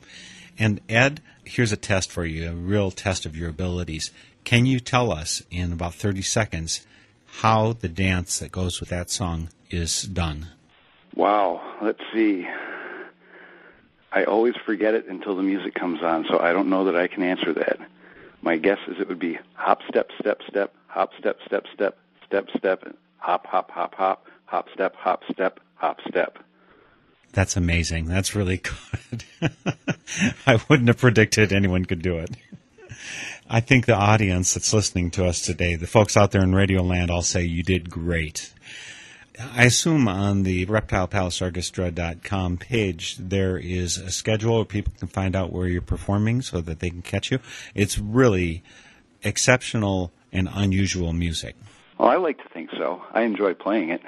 And 0.57 0.81
Ed, 0.89 1.21
here's 1.43 1.73
a 1.73 1.77
test 1.77 2.13
for 2.13 2.25
you, 2.25 2.49
a 2.49 2.55
real 2.55 2.93
test 2.93 3.27
of 3.27 3.37
your 3.37 3.51
abilities. 3.51 4.13
Can 4.45 4.65
you 4.65 4.79
tell 4.79 5.11
us 5.11 5.43
in 5.51 5.73
about 5.73 5.95
30 5.95 6.23
seconds 6.23 6.87
how 7.41 7.73
the 7.73 7.89
dance 7.89 8.39
that 8.39 8.53
goes 8.53 8.79
with 8.79 8.91
that 8.91 9.11
song 9.11 9.49
is 9.69 10.05
done? 10.05 10.47
Wow, 11.17 11.61
let's 11.83 12.03
see. 12.15 12.47
I 14.13 14.23
always 14.23 14.55
forget 14.65 14.95
it 14.95 15.09
until 15.09 15.35
the 15.35 15.43
music 15.43 15.75
comes 15.75 16.01
on, 16.01 16.27
so 16.31 16.39
I 16.39 16.53
don't 16.53 16.71
know 16.71 16.85
that 16.85 16.95
I 16.95 17.09
can 17.09 17.25
answer 17.25 17.53
that. 17.55 17.81
My 18.41 18.57
guess 18.57 18.79
is 18.87 19.01
it 19.01 19.09
would 19.09 19.19
be 19.19 19.41
hop, 19.55 19.81
step, 19.89 20.11
step, 20.21 20.43
step, 20.49 20.73
hop, 20.87 21.11
step, 21.19 21.39
step, 21.45 21.67
step, 21.75 21.99
step, 22.33 22.49
step, 22.57 22.97
hop, 23.19 23.47
hop, 23.47 23.71
hop, 23.71 23.95
hop, 23.95 24.27
hop, 24.47 24.67
step, 24.73 24.97
hop, 24.97 25.23
step, 25.31 25.61
hop, 25.75 25.99
step. 26.09 26.39
That's 27.33 27.59
amazing. 27.59 28.07
That's 28.07 28.35
really 28.35 28.57
good. 29.11 29.25
I 30.47 30.59
wouldn't 30.67 30.89
have 30.89 30.97
predicted 30.97 31.53
anyone 31.53 31.85
could 31.85 32.01
do 32.01 32.17
it. 32.17 32.31
I 33.51 33.61
think 33.61 33.85
the 33.85 33.95
audience 33.95 34.55
that's 34.55 34.73
listening 34.73 35.11
to 35.13 35.27
us 35.27 35.43
today, 35.43 35.75
the 35.75 35.87
folks 35.87 36.17
out 36.17 36.31
there 36.31 36.43
in 36.43 36.55
Radio 36.55 36.83
Land, 36.83 37.11
all 37.11 37.21
say 37.21 37.43
you 37.43 37.63
did 37.63 37.91
great. 37.91 38.51
I 39.55 39.65
assume 39.65 40.09
on 40.09 40.43
the 40.43 40.65
reptilepalaceorchestra.com 40.65 42.57
page 42.57 43.17
there 43.19 43.59
is 43.59 43.99
a 43.99 44.11
schedule 44.11 44.57
where 44.57 44.65
people 44.65 44.95
can 44.99 45.09
find 45.09 45.37
out 45.37 45.53
where 45.53 45.67
you're 45.67 45.83
performing 45.83 46.41
so 46.41 46.63
that 46.63 46.81
they 46.81 46.89
can 46.89 47.03
catch 47.03 47.31
you. 47.31 47.41
It's 47.75 47.99
really 47.99 48.63
exceptional 49.23 50.13
and 50.33 50.49
unusual 50.51 51.13
music. 51.13 51.57
Well, 51.99 52.09
I 52.09 52.17
like 52.17 52.39
to 52.39 52.49
think 52.53 52.71
so. 52.71 53.03
I 53.13 53.23
enjoy 53.23 53.55
playing 53.55 53.91
it. 53.91 54.03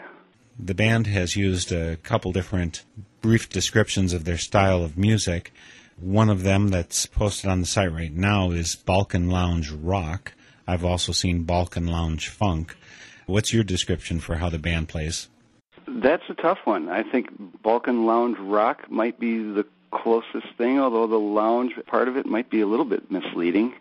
The 0.58 0.74
band 0.74 1.06
has 1.08 1.36
used 1.36 1.72
a 1.72 1.96
couple 1.96 2.32
different 2.32 2.84
brief 3.20 3.48
descriptions 3.48 4.12
of 4.12 4.24
their 4.24 4.38
style 4.38 4.84
of 4.84 4.96
music. 4.96 5.52
One 5.98 6.28
of 6.28 6.42
them 6.42 6.68
that's 6.68 7.06
posted 7.06 7.50
on 7.50 7.60
the 7.60 7.66
site 7.66 7.92
right 7.92 8.12
now 8.12 8.50
is 8.50 8.74
Balkan 8.74 9.30
Lounge 9.30 9.70
Rock. 9.70 10.34
I've 10.66 10.84
also 10.84 11.12
seen 11.12 11.44
Balkan 11.44 11.86
Lounge 11.86 12.28
Funk. 12.28 12.76
What's 13.26 13.52
your 13.52 13.64
description 13.64 14.20
for 14.20 14.36
how 14.36 14.48
the 14.48 14.58
band 14.58 14.88
plays? 14.88 15.28
That's 15.86 16.22
a 16.28 16.34
tough 16.34 16.58
one. 16.64 16.88
I 16.88 17.02
think 17.02 17.28
Balkan 17.62 18.06
Lounge 18.06 18.38
Rock 18.38 18.90
might 18.90 19.18
be 19.18 19.38
the 19.38 19.66
closest 19.90 20.46
thing, 20.58 20.78
although 20.80 21.06
the 21.06 21.18
lounge 21.18 21.72
part 21.86 22.08
of 22.08 22.16
it 22.16 22.26
might 22.26 22.50
be 22.50 22.60
a 22.60 22.66
little 22.66 22.84
bit 22.84 23.10
misleading. 23.10 23.74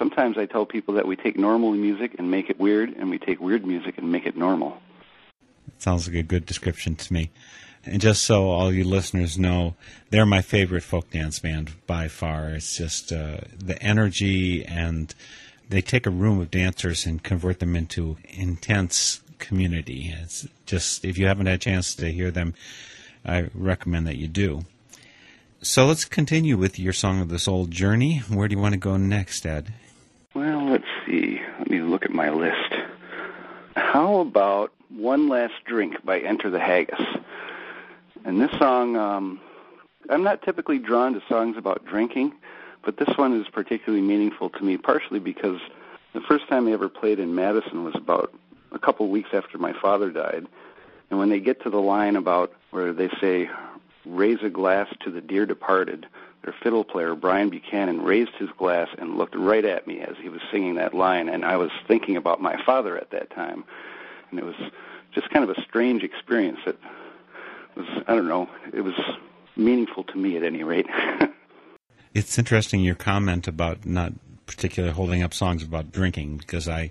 Sometimes 0.00 0.38
I 0.38 0.46
tell 0.46 0.64
people 0.64 0.94
that 0.94 1.06
we 1.06 1.14
take 1.14 1.38
normal 1.38 1.72
music 1.72 2.14
and 2.18 2.30
make 2.30 2.48
it 2.48 2.58
weird, 2.58 2.88
and 2.96 3.10
we 3.10 3.18
take 3.18 3.38
weird 3.38 3.66
music 3.66 3.98
and 3.98 4.10
make 4.10 4.24
it 4.24 4.34
normal. 4.34 4.80
sounds 5.76 6.08
like 6.08 6.16
a 6.16 6.22
good 6.22 6.46
description 6.46 6.96
to 6.96 7.12
me. 7.12 7.30
And 7.84 8.00
just 8.00 8.22
so 8.22 8.48
all 8.48 8.72
you 8.72 8.82
listeners 8.82 9.38
know, 9.38 9.74
they're 10.08 10.24
my 10.24 10.40
favorite 10.40 10.84
folk 10.84 11.10
dance 11.10 11.38
band 11.38 11.72
by 11.86 12.08
far. 12.08 12.48
It's 12.48 12.78
just 12.78 13.12
uh, 13.12 13.40
the 13.58 13.76
energy 13.82 14.64
and 14.64 15.14
they 15.68 15.82
take 15.82 16.06
a 16.06 16.10
room 16.10 16.40
of 16.40 16.50
dancers 16.50 17.04
and 17.04 17.22
convert 17.22 17.58
them 17.58 17.76
into 17.76 18.16
intense 18.30 19.20
community. 19.38 20.14
It's 20.18 20.48
just 20.64 21.04
if 21.04 21.18
you 21.18 21.26
haven't 21.26 21.44
had 21.44 21.56
a 21.56 21.58
chance 21.58 21.94
to 21.96 22.10
hear 22.10 22.30
them, 22.30 22.54
I 23.22 23.50
recommend 23.52 24.06
that 24.06 24.16
you 24.16 24.28
do. 24.28 24.64
So 25.60 25.84
let's 25.84 26.06
continue 26.06 26.56
with 26.56 26.78
your 26.78 26.94
song 26.94 27.20
of 27.20 27.28
the 27.28 27.38
soul 27.38 27.66
journey. 27.66 28.20
Where 28.28 28.48
do 28.48 28.56
you 28.56 28.62
want 28.62 28.72
to 28.72 28.80
go 28.80 28.96
next, 28.96 29.44
Ed? 29.44 29.74
Well, 30.32 30.70
let's 30.70 30.84
see. 31.06 31.40
Let 31.58 31.68
me 31.68 31.80
look 31.80 32.04
at 32.04 32.12
my 32.12 32.30
list. 32.30 32.74
How 33.74 34.20
about 34.20 34.72
One 34.88 35.28
Last 35.28 35.54
Drink 35.64 36.04
by 36.04 36.20
Enter 36.20 36.50
the 36.50 36.60
Haggis? 36.60 37.04
And 38.24 38.40
this 38.40 38.52
song, 38.52 38.96
um, 38.96 39.40
I'm 40.08 40.22
not 40.22 40.42
typically 40.42 40.78
drawn 40.78 41.14
to 41.14 41.22
songs 41.28 41.56
about 41.56 41.84
drinking, 41.84 42.32
but 42.84 42.96
this 42.96 43.16
one 43.16 43.40
is 43.40 43.48
particularly 43.48 44.04
meaningful 44.04 44.50
to 44.50 44.62
me, 44.62 44.76
partially 44.76 45.18
because 45.18 45.60
the 46.12 46.20
first 46.20 46.48
time 46.48 46.68
I 46.68 46.72
ever 46.72 46.88
played 46.88 47.18
in 47.18 47.34
Madison 47.34 47.82
was 47.82 47.96
about 47.96 48.32
a 48.70 48.78
couple 48.78 49.08
weeks 49.08 49.30
after 49.32 49.58
my 49.58 49.72
father 49.72 50.10
died. 50.10 50.46
And 51.10 51.18
when 51.18 51.28
they 51.28 51.40
get 51.40 51.60
to 51.64 51.70
the 51.70 51.80
line 51.80 52.14
about 52.14 52.52
where 52.70 52.92
they 52.92 53.10
say, 53.20 53.50
raise 54.06 54.38
a 54.44 54.48
glass 54.48 54.86
to 55.00 55.10
the 55.10 55.20
dear 55.20 55.44
departed, 55.44 56.06
their 56.42 56.54
fiddle 56.62 56.84
player, 56.84 57.14
Brian 57.14 57.50
Buchanan, 57.50 58.02
raised 58.02 58.34
his 58.38 58.48
glass 58.56 58.88
and 58.98 59.16
looked 59.18 59.34
right 59.34 59.64
at 59.64 59.86
me 59.86 60.00
as 60.00 60.16
he 60.22 60.28
was 60.28 60.40
singing 60.50 60.76
that 60.76 60.94
line. 60.94 61.28
And 61.28 61.44
I 61.44 61.56
was 61.56 61.70
thinking 61.86 62.16
about 62.16 62.40
my 62.40 62.62
father 62.64 62.96
at 62.96 63.10
that 63.10 63.30
time. 63.30 63.64
And 64.30 64.38
it 64.38 64.44
was 64.44 64.54
just 65.12 65.28
kind 65.30 65.48
of 65.48 65.56
a 65.56 65.60
strange 65.62 66.02
experience 66.02 66.58
that 66.64 66.76
was, 67.76 67.86
I 68.06 68.14
don't 68.14 68.28
know, 68.28 68.48
it 68.72 68.80
was 68.80 68.94
meaningful 69.56 70.04
to 70.04 70.16
me 70.16 70.36
at 70.36 70.42
any 70.42 70.62
rate. 70.64 70.86
It's 72.12 72.38
interesting 72.38 72.80
your 72.80 72.96
comment 72.96 73.46
about 73.46 73.86
not 73.86 74.12
particularly 74.44 74.92
holding 74.92 75.22
up 75.22 75.32
songs 75.32 75.62
about 75.62 75.92
drinking 75.92 76.38
because 76.38 76.68
I 76.68 76.90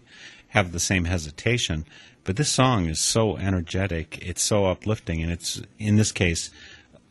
have 0.49 0.71
the 0.71 0.79
same 0.79 1.03
hesitation. 1.03 1.85
But 2.23 2.37
this 2.37 2.49
song 2.49 2.85
is 2.85 2.99
so 2.99 3.35
energetic, 3.35 4.19
it's 4.21 4.41
so 4.41 4.67
uplifting, 4.67 5.21
and 5.21 5.29
it's 5.29 5.61
in 5.77 5.97
this 5.97 6.13
case, 6.13 6.51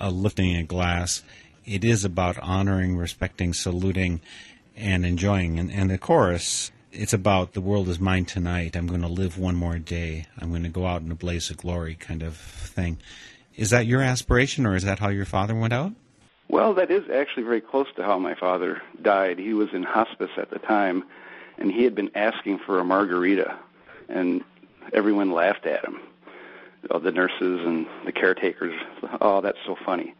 uh, 0.01 0.09
lifting 0.09 0.57
a 0.57 0.63
glass. 0.63 1.23
It 1.69 1.85
is 1.85 2.03
about 2.03 2.39
honoring, 2.39 2.97
respecting, 2.97 3.53
saluting, 3.53 4.23
and 4.75 5.05
enjoying. 5.05 5.59
And, 5.59 5.71
and 5.71 5.91
the 5.91 5.99
chorus, 5.99 6.73
it's 6.93 7.13
about 7.13 7.53
the 7.53 7.61
world 7.61 7.91
is 7.91 8.01
mine 8.01 8.25
tonight. 8.25 8.75
I'm 8.75 8.87
going 8.87 9.03
to 9.03 9.09
live 9.09 9.37
one 9.37 9.55
more 9.55 9.79
day. 9.79 10.25
I'm 10.39 10.49
going 10.49 10.63
to 10.63 10.71
go 10.71 10.87
out 10.87 11.03
in 11.03 11.11
a 11.11 11.15
blaze 11.15 11.51
of 11.51 11.59
glory, 11.59 11.95
kind 11.95 12.23
of 12.23 12.37
thing. 12.37 12.97
Is 13.55 13.69
that 13.69 13.85
your 13.85 14.01
aspiration, 14.01 14.65
or 14.65 14.77
is 14.77 14.85
that 14.85 14.99
how 14.99 15.11
your 15.11 15.27
father 15.27 15.55
went 15.55 15.75
out? 15.75 15.93
Well, 16.49 16.73
that 16.73 16.91
is 16.91 17.11
actually 17.11 17.43
very 17.43 17.61
close 17.61 17.89
to 17.97 18.03
how 18.03 18.19
my 18.19 18.35
father 18.35 18.81
died. 19.03 19.39
He 19.39 19.53
was 19.53 19.69
in 19.75 19.83
hospice 19.83 20.31
at 20.39 20.49
the 20.49 20.59
time, 20.61 21.05
and 21.59 21.71
he 21.71 21.85
had 21.85 21.95
been 21.95 22.11
asking 22.15 22.61
for 22.61 22.79
a 22.79 22.85
margarita, 22.85 23.59
and 24.09 24.43
everyone 24.95 25.33
laughed 25.33 25.67
at 25.67 25.85
him. 25.85 26.01
Oh, 26.91 26.99
the 26.99 27.11
nurses 27.11 27.61
and 27.67 27.87
the 28.07 28.13
caretakers. 28.13 28.81
Oh, 29.21 29.43
that's 29.43 29.59
so 29.67 29.77
funny. 29.85 30.15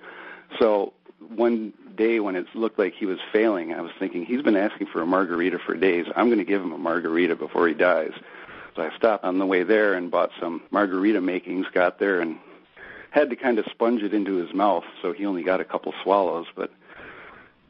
So 0.59 0.93
one 1.21 1.73
day 1.97 2.21
when 2.21 2.37
it 2.37 2.47
looked 2.55 2.79
like 2.79 2.95
he 2.95 3.07
was 3.07 3.19
failing, 3.33 3.75
I 3.75 3.81
was 3.81 3.91
thinking 3.99 4.25
he's 4.25 4.43
been 4.43 4.57
asking 4.57 4.87
for 4.87 5.03
a 5.03 5.07
margarita 5.07 5.59
for 5.59 5.75
days. 5.75 6.07
I'm 6.17 6.27
going 6.27 6.39
to 6.39 6.45
give 6.45 6.63
him 6.63 6.73
a 6.73 6.79
margarita 6.79 7.37
before 7.37 7.67
he 7.69 7.75
dies. 7.75 8.13
So 8.77 8.83
I 8.83 8.97
stopped 8.97 9.25
on 9.25 9.39
the 9.39 9.47
way 9.47 9.65
there 9.65 9.95
and 9.95 10.11
bought 10.11 10.31
some 10.41 10.63
margarita 10.71 11.21
makings. 11.21 11.67
Got 11.73 11.99
there 11.99 12.21
and 12.21 12.39
had 13.11 13.31
to 13.31 13.37
kind 13.37 13.59
of 13.59 13.67
sponge 13.71 14.03
it 14.03 14.15
into 14.15 14.37
his 14.37 14.55
mouth, 14.55 14.85
so 15.03 15.13
he 15.13 15.27
only 15.27 15.43
got 15.43 15.61
a 15.61 15.65
couple 15.65 15.93
swallows, 16.03 16.47
but 16.55 16.71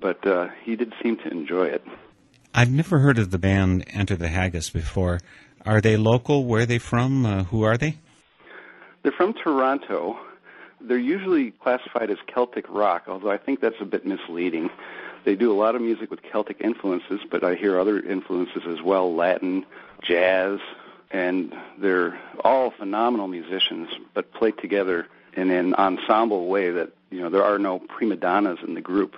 but 0.00 0.24
uh, 0.26 0.48
he 0.62 0.76
did 0.76 0.92
seem 1.02 1.16
to 1.16 1.28
enjoy 1.28 1.66
it. 1.66 1.84
I've 2.54 2.70
never 2.70 2.98
heard 2.98 3.18
of 3.18 3.30
the 3.30 3.38
band 3.38 3.84
Enter 3.88 4.16
the 4.16 4.28
Haggis 4.28 4.70
before. 4.70 5.20
Are 5.66 5.80
they 5.80 5.96
local? 5.96 6.44
Where 6.44 6.62
are 6.62 6.66
they 6.66 6.78
from? 6.78 7.26
Uh, 7.26 7.44
who 7.44 7.62
are 7.62 7.76
they? 7.76 7.96
They're 9.02 9.12
from 9.12 9.34
Toronto. 9.34 10.18
They're 10.80 10.98
usually 10.98 11.50
classified 11.50 12.10
as 12.10 12.18
Celtic 12.26 12.68
rock, 12.68 13.04
although 13.08 13.30
I 13.30 13.36
think 13.36 13.60
that's 13.60 13.80
a 13.80 13.84
bit 13.84 14.06
misleading. 14.06 14.70
They 15.24 15.34
do 15.34 15.52
a 15.52 15.58
lot 15.58 15.74
of 15.74 15.82
music 15.82 16.10
with 16.10 16.22
Celtic 16.22 16.60
influences, 16.60 17.20
but 17.28 17.42
I 17.42 17.54
hear 17.54 17.78
other 17.78 18.00
influences 18.00 18.62
as 18.66 18.80
well 18.82 19.14
Latin, 19.14 19.66
jazz, 20.02 20.60
and 21.10 21.54
they're 21.78 22.18
all 22.44 22.70
phenomenal 22.70 23.26
musicians, 23.26 23.88
but 24.14 24.32
play 24.32 24.52
together 24.52 25.08
in 25.36 25.50
an 25.50 25.74
ensemble 25.74 26.46
way 26.46 26.70
that 26.70 26.90
you 27.10 27.20
know 27.20 27.30
there 27.30 27.44
are 27.44 27.58
no 27.58 27.78
prima 27.78 28.16
donnas 28.16 28.58
in 28.66 28.74
the 28.74 28.80
group. 28.80 29.16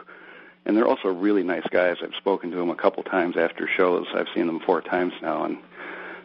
And 0.66 0.76
they're 0.76 0.86
also 0.86 1.08
really 1.08 1.42
nice 1.42 1.66
guys. 1.70 1.96
I've 2.02 2.14
spoken 2.14 2.50
to 2.50 2.56
them 2.56 2.70
a 2.70 2.76
couple 2.76 3.02
times 3.02 3.36
after 3.36 3.66
shows. 3.66 4.06
I've 4.14 4.28
seen 4.34 4.46
them 4.46 4.60
four 4.60 4.82
times 4.82 5.14
now 5.22 5.44
and 5.44 5.58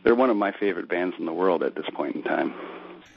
they're 0.03 0.13
one 0.13 0.29
of 0.29 0.37
my 0.37 0.51
favorite 0.51 0.87
bands 0.87 1.15
in 1.17 1.25
the 1.25 1.33
world 1.33 1.63
at 1.63 1.75
this 1.75 1.89
point 1.93 2.15
in 2.15 2.23
time 2.23 2.53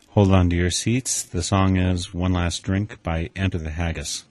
hold 0.08 0.32
on 0.32 0.50
to 0.50 0.56
your 0.56 0.70
seats 0.70 1.22
the 1.22 1.42
song 1.42 1.76
is 1.76 2.12
one 2.12 2.32
last 2.32 2.62
drink 2.62 3.02
by 3.02 3.30
enter 3.36 3.58
the 3.58 3.70
haggis 3.70 4.24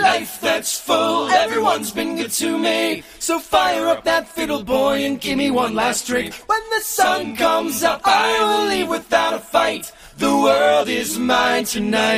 life 0.00 0.40
that's 0.40 0.78
full. 0.78 1.28
Everyone's 1.28 1.90
been 1.90 2.16
good 2.16 2.30
to 2.32 2.58
me. 2.58 3.02
So 3.18 3.38
fire 3.38 3.88
up 3.88 4.04
that 4.04 4.28
fiddle, 4.28 4.64
boy, 4.64 5.04
and 5.04 5.20
give 5.20 5.36
me 5.36 5.50
one 5.50 5.74
last 5.74 6.06
drink. 6.06 6.32
When 6.46 6.60
the 6.74 6.80
sun 6.80 7.36
comes 7.36 7.82
up, 7.82 8.00
I 8.04 8.38
will 8.42 8.68
leave 8.68 8.88
without 8.88 9.34
a 9.34 9.38
fight. 9.38 9.92
The 10.16 10.34
world 10.34 10.88
is 10.88 11.18
mine 11.18 11.64
tonight. 11.64 12.12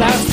last 0.00 0.29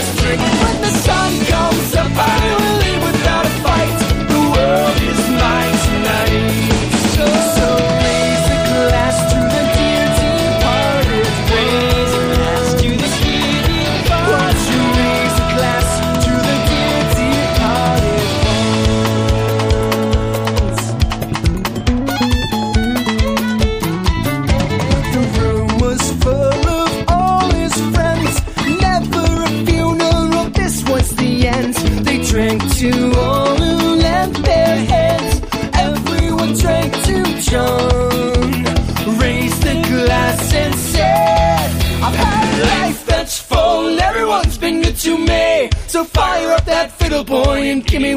me 0.00 0.38
one 0.38 0.57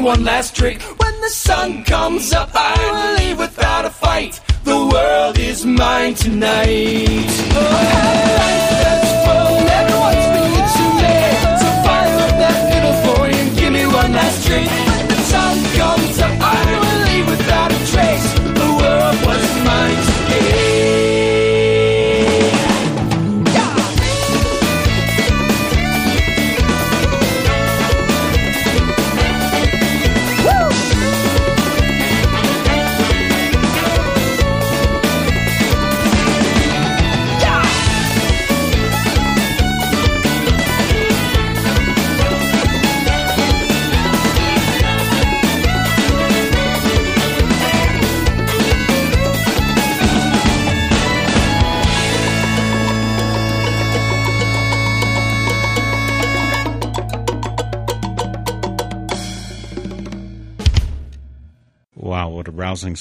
one 0.02 0.24
last 0.24 0.56
trick. 0.56 0.82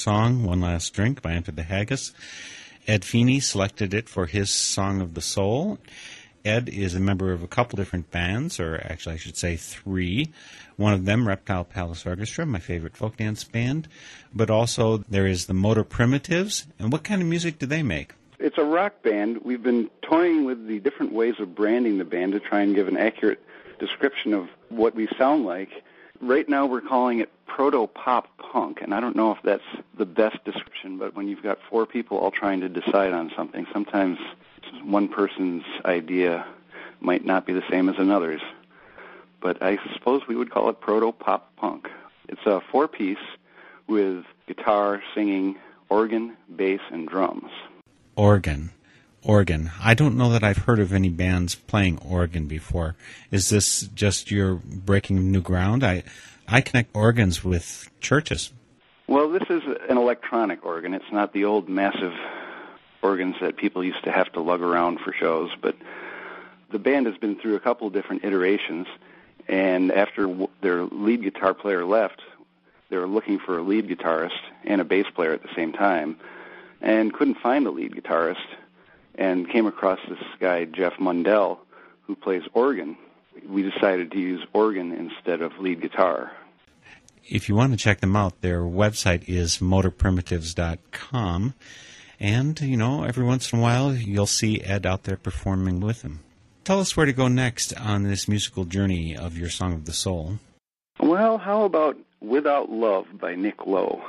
Song. 0.01 0.43
One 0.43 0.61
Last 0.61 0.95
Drink 0.95 1.21
by 1.21 1.33
Enter 1.33 1.51
the 1.51 1.61
Haggis. 1.61 2.11
Ed 2.87 3.05
Feeny 3.05 3.39
selected 3.39 3.93
it 3.93 4.09
for 4.09 4.25
his 4.25 4.49
Song 4.49 4.99
of 4.99 5.13
the 5.13 5.21
Soul. 5.21 5.77
Ed 6.43 6.69
is 6.69 6.95
a 6.95 6.99
member 6.99 7.31
of 7.31 7.43
a 7.43 7.47
couple 7.47 7.77
different 7.77 8.09
bands, 8.09 8.59
or 8.59 8.81
actually 8.83 9.13
I 9.13 9.17
should 9.19 9.37
say 9.37 9.57
three. 9.57 10.31
One 10.75 10.93
of 10.93 11.05
them, 11.05 11.27
Reptile 11.27 11.65
Palace 11.65 12.03
Orchestra, 12.03 12.47
my 12.47 12.57
favorite 12.57 12.97
folk 12.97 13.17
dance 13.17 13.43
band. 13.43 13.87
But 14.33 14.49
also 14.49 14.97
there 15.07 15.27
is 15.27 15.45
the 15.45 15.53
Motor 15.53 15.83
Primitives. 15.83 16.65
And 16.79 16.91
what 16.91 17.03
kind 17.03 17.21
of 17.21 17.27
music 17.27 17.59
do 17.59 17.67
they 17.67 17.83
make? 17.83 18.13
It's 18.39 18.57
a 18.57 18.65
rock 18.65 19.03
band. 19.03 19.41
We've 19.43 19.61
been 19.61 19.91
toying 20.01 20.45
with 20.45 20.67
the 20.67 20.79
different 20.79 21.13
ways 21.13 21.35
of 21.39 21.53
branding 21.53 21.99
the 21.99 22.05
band 22.05 22.31
to 22.31 22.39
try 22.39 22.61
and 22.61 22.73
give 22.73 22.87
an 22.87 22.97
accurate 22.97 23.43
description 23.77 24.33
of 24.33 24.49
what 24.69 24.95
we 24.95 25.07
sound 25.19 25.45
like. 25.45 25.83
Right 26.21 26.47
now 26.47 26.67
we're 26.67 26.81
calling 26.81 27.19
it 27.19 27.31
proto 27.47 27.87
pop 27.87 28.27
punk, 28.37 28.81
and 28.81 28.93
I 28.93 28.99
don't 28.99 29.15
know 29.15 29.31
if 29.31 29.39
that's 29.43 29.63
the 29.97 30.05
best 30.05 30.43
description, 30.45 30.97
but 30.97 31.15
when 31.15 31.27
you've 31.27 31.41
got 31.41 31.57
four 31.69 31.85
people 31.85 32.17
all 32.17 32.31
trying 32.31 32.61
to 32.61 32.69
decide 32.69 33.11
on 33.11 33.31
something, 33.35 33.65
sometimes 33.73 34.19
one 34.83 35.07
person's 35.07 35.63
idea 35.83 36.45
might 36.99 37.25
not 37.25 37.45
be 37.45 37.53
the 37.53 37.63
same 37.69 37.89
as 37.89 37.95
another's. 37.97 38.41
But 39.41 39.63
I 39.63 39.79
suppose 39.93 40.21
we 40.27 40.35
would 40.35 40.51
call 40.51 40.69
it 40.69 40.79
proto 40.79 41.11
pop 41.11 41.55
punk. 41.55 41.89
It's 42.29 42.45
a 42.45 42.61
four 42.71 42.87
piece 42.87 43.17
with 43.87 44.23
guitar, 44.47 45.01
singing, 45.15 45.57
organ, 45.89 46.37
bass, 46.55 46.81
and 46.91 47.07
drums. 47.07 47.51
Organ. 48.15 48.71
Organ. 49.23 49.71
I 49.81 49.93
don't 49.93 50.17
know 50.17 50.31
that 50.31 50.43
I've 50.43 50.57
heard 50.57 50.79
of 50.79 50.93
any 50.93 51.09
bands 51.09 51.55
playing 51.55 51.99
organ 51.99 52.47
before. 52.47 52.95
Is 53.29 53.49
this 53.49 53.81
just 53.93 54.31
your 54.31 54.55
breaking 54.55 55.31
new 55.31 55.41
ground? 55.41 55.83
I 55.83 56.03
I 56.47 56.61
connect 56.61 56.95
organs 56.95 57.43
with 57.43 57.89
churches. 57.99 58.51
Well, 59.07 59.29
this 59.29 59.49
is 59.49 59.61
an 59.89 59.97
electronic 59.97 60.65
organ. 60.65 60.93
It's 60.93 61.11
not 61.11 61.33
the 61.33 61.45
old 61.45 61.69
massive 61.69 62.13
organs 63.01 63.35
that 63.41 63.57
people 63.57 63.83
used 63.83 64.03
to 64.03 64.11
have 64.11 64.31
to 64.33 64.41
lug 64.41 64.61
around 64.61 64.99
for 64.99 65.13
shows, 65.13 65.49
but 65.61 65.75
the 66.71 66.79
band 66.79 67.05
has 67.05 67.17
been 67.17 67.35
through 67.35 67.55
a 67.55 67.59
couple 67.59 67.87
of 67.87 67.93
different 67.93 68.23
iterations, 68.23 68.87
and 69.47 69.91
after 69.91 70.33
their 70.61 70.83
lead 70.85 71.23
guitar 71.23 71.53
player 71.53 71.83
left, 71.83 72.21
they 72.89 72.97
were 72.97 73.07
looking 73.07 73.39
for 73.39 73.57
a 73.57 73.61
lead 73.61 73.87
guitarist 73.87 74.39
and 74.63 74.81
a 74.81 74.85
bass 74.85 75.05
player 75.13 75.33
at 75.33 75.41
the 75.41 75.53
same 75.55 75.73
time, 75.73 76.17
and 76.81 77.13
couldn't 77.13 77.37
find 77.37 77.67
a 77.67 77.71
lead 77.71 77.93
guitarist, 77.93 78.45
and 79.15 79.49
came 79.49 79.67
across 79.67 79.99
this 80.09 80.19
guy, 80.39 80.65
Jeff 80.65 80.93
Mundell, 80.93 81.59
who 82.03 82.15
plays 82.15 82.43
organ. 82.53 82.97
We 83.47 83.63
decided 83.63 84.11
to 84.11 84.19
use 84.19 84.45
organ 84.53 84.91
instead 84.91 85.41
of 85.41 85.57
lead 85.59 85.81
guitar. 85.81 86.31
If 87.27 87.47
you 87.47 87.55
want 87.55 87.71
to 87.71 87.77
check 87.77 87.99
them 88.01 88.15
out, 88.15 88.41
their 88.41 88.61
website 88.61 89.23
is 89.27 89.59
motorprimitives.com. 89.59 91.53
And, 92.19 92.61
you 92.61 92.77
know, 92.77 93.03
every 93.03 93.23
once 93.23 93.51
in 93.51 93.59
a 93.59 93.61
while 93.61 93.93
you'll 93.93 94.27
see 94.27 94.61
Ed 94.61 94.85
out 94.85 95.03
there 95.03 95.17
performing 95.17 95.79
with 95.79 96.01
them. 96.01 96.19
Tell 96.63 96.79
us 96.79 96.95
where 96.95 97.07
to 97.07 97.13
go 97.13 97.27
next 97.27 97.75
on 97.79 98.03
this 98.03 98.27
musical 98.27 98.65
journey 98.65 99.15
of 99.17 99.37
your 99.37 99.49
Song 99.49 99.73
of 99.73 99.85
the 99.85 99.93
Soul. 99.93 100.39
Well, 100.99 101.39
how 101.39 101.63
about 101.63 101.97
Without 102.21 102.69
Love 102.71 103.05
by 103.19 103.33
Nick 103.33 103.65
Lowe, 103.65 104.03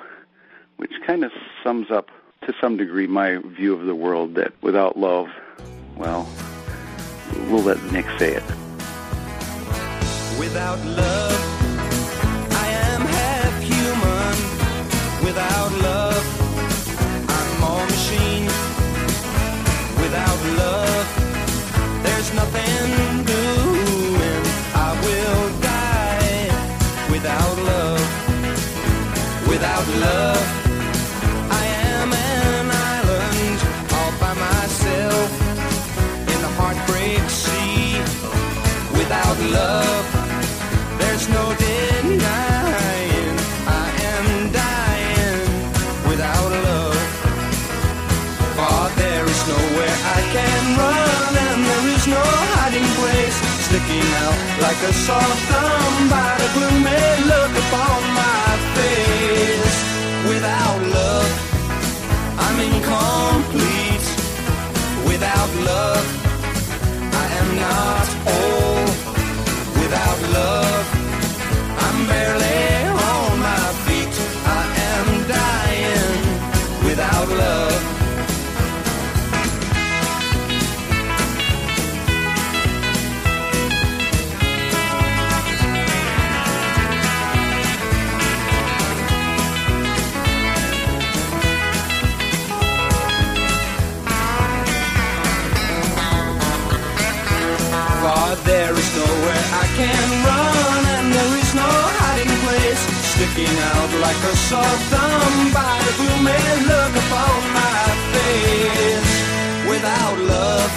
which 0.77 0.93
kind 1.07 1.25
of 1.25 1.33
sums 1.65 1.91
up 1.91 2.11
to 2.42 2.52
some 2.61 2.76
degree 2.76 3.07
my 3.07 3.38
view 3.38 3.72
of 3.72 3.87
the 3.87 3.94
world 3.94 4.35
that 4.35 4.52
without 4.62 4.96
love, 4.96 5.28
well, 5.96 6.28
we'll 7.48 7.62
let 7.62 7.81
Nick 7.92 8.07
say 8.18 8.35
it. 8.35 8.42
Without 10.38 10.78
love, 10.85 11.38
I 12.50 12.66
am 12.90 13.00
half 13.02 13.62
human. 13.62 14.35
Without 15.24 15.72
love, 15.88 16.24
I'm 17.37 17.61
more 17.61 17.87
machine. 17.87 18.46
Without 20.02 20.40
love, 20.62 21.07
there's 22.02 22.35
nothing 22.35 23.24
doing. 23.24 24.42
I 24.74 24.90
will 25.07 25.44
die 25.61 26.50
without 27.11 27.57
love. 27.70 28.02
Without 29.48 29.87
love, 30.00 30.41
love, 39.50 40.07
there's 40.98 41.28
no 41.28 41.44
denying 41.55 43.35
I 43.66 43.88
am 44.12 44.26
dying 44.52 45.40
without 46.09 46.50
love. 46.68 47.02
For 48.57 48.83
there 49.00 49.24
is 49.24 49.42
nowhere 49.48 49.96
I 50.16 50.20
can 50.37 50.62
run 50.78 51.33
and 51.46 51.59
there 51.68 51.87
is 51.96 52.07
no 52.07 52.22
hiding 52.55 52.90
place. 53.00 53.38
Sticking 53.66 54.09
out 54.24 54.38
like 54.64 54.81
a 54.90 54.92
sore 54.92 55.37
thumb 55.48 55.94
by 56.09 56.31
the 56.42 56.48
gloomy 56.57 57.05
look 57.33 57.52
upon 57.64 58.00
my 58.22 58.48
face. 58.76 59.78
Without 60.31 60.81
love, 60.98 61.31
I'm 62.44 62.59
incomplete. 62.68 64.07
Without 65.11 65.50
love, 65.70 66.07
I 67.12 67.26
am 67.40 67.48
not 67.57 68.07
whole 68.26 68.62
without 69.92 70.22
love. 70.33 71.02
can 99.77 100.09
run 100.29 100.83
and 100.97 101.07
there 101.15 101.35
is 101.43 101.51
no 101.55 101.71
hiding 102.01 102.35
place. 102.45 102.83
Sticking 103.13 103.57
out 103.73 103.91
like 104.07 104.21
a 104.33 104.35
sore 104.49 104.79
thumb 104.93 105.37
by 105.57 105.75
the 105.87 105.95
gloomy 105.99 106.45
look 106.71 106.93
upon 107.05 107.39
my 107.57 107.81
face. 108.13 109.13
Without 109.73 110.17
love, 110.35 110.71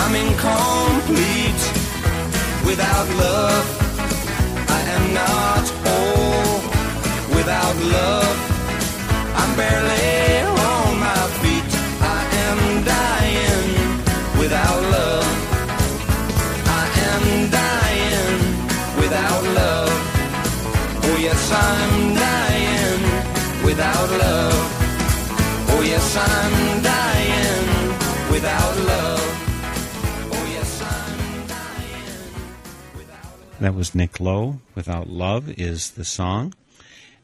I'm 0.00 0.14
incomplete. 0.24 1.62
Without 2.68 3.08
love, 3.24 3.66
I 4.78 4.80
am 4.96 5.04
not 5.22 5.64
whole. 5.84 6.60
Without 7.36 7.76
love, 7.96 8.36
I'm 9.40 9.52
barely 9.56 10.42
on 10.70 10.88
my 11.06 11.22
feet. 11.40 11.72
I 12.18 12.20
am 12.46 12.60
dying. 12.94 13.70
Without 14.40 14.82
love 14.96 15.44
I 16.66 16.84
am 17.10 17.50
dying. 17.50 17.63
Yes, 21.24 21.50
I'm 21.52 22.14
dying 22.14 23.64
without 23.64 24.10
love. 24.10 24.68
Oh 25.70 25.82
yes, 25.82 26.16
I'm 26.16 26.82
dying 26.82 28.30
without 28.30 28.76
love. 28.92 29.24
Oh 30.32 30.46
yes, 30.52 30.82
I'm 30.82 31.46
dying 31.46 32.98
without 32.98 33.40
love. 33.40 33.58
That 33.60 33.74
was 33.74 33.94
Nick 33.94 34.20
Lowe. 34.20 34.60
Without 34.74 35.08
Love 35.08 35.48
is 35.58 35.92
the 35.92 36.04
song. 36.04 36.52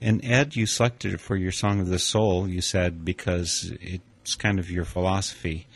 And 0.01 0.25
Ed, 0.25 0.57
you 0.57 0.65
selected 0.65 1.13
it 1.13 1.21
for 1.21 1.37
your 1.37 1.53
Song 1.53 1.79
of 1.81 1.89
the 1.89 1.99
Soul, 1.99 2.49
you 2.49 2.63
said, 2.63 3.05
because 3.05 3.71
it's 3.83 4.35
kind 4.35 4.59
of 4.59 4.71
your 4.71 4.87
philosophy. 4.87 5.67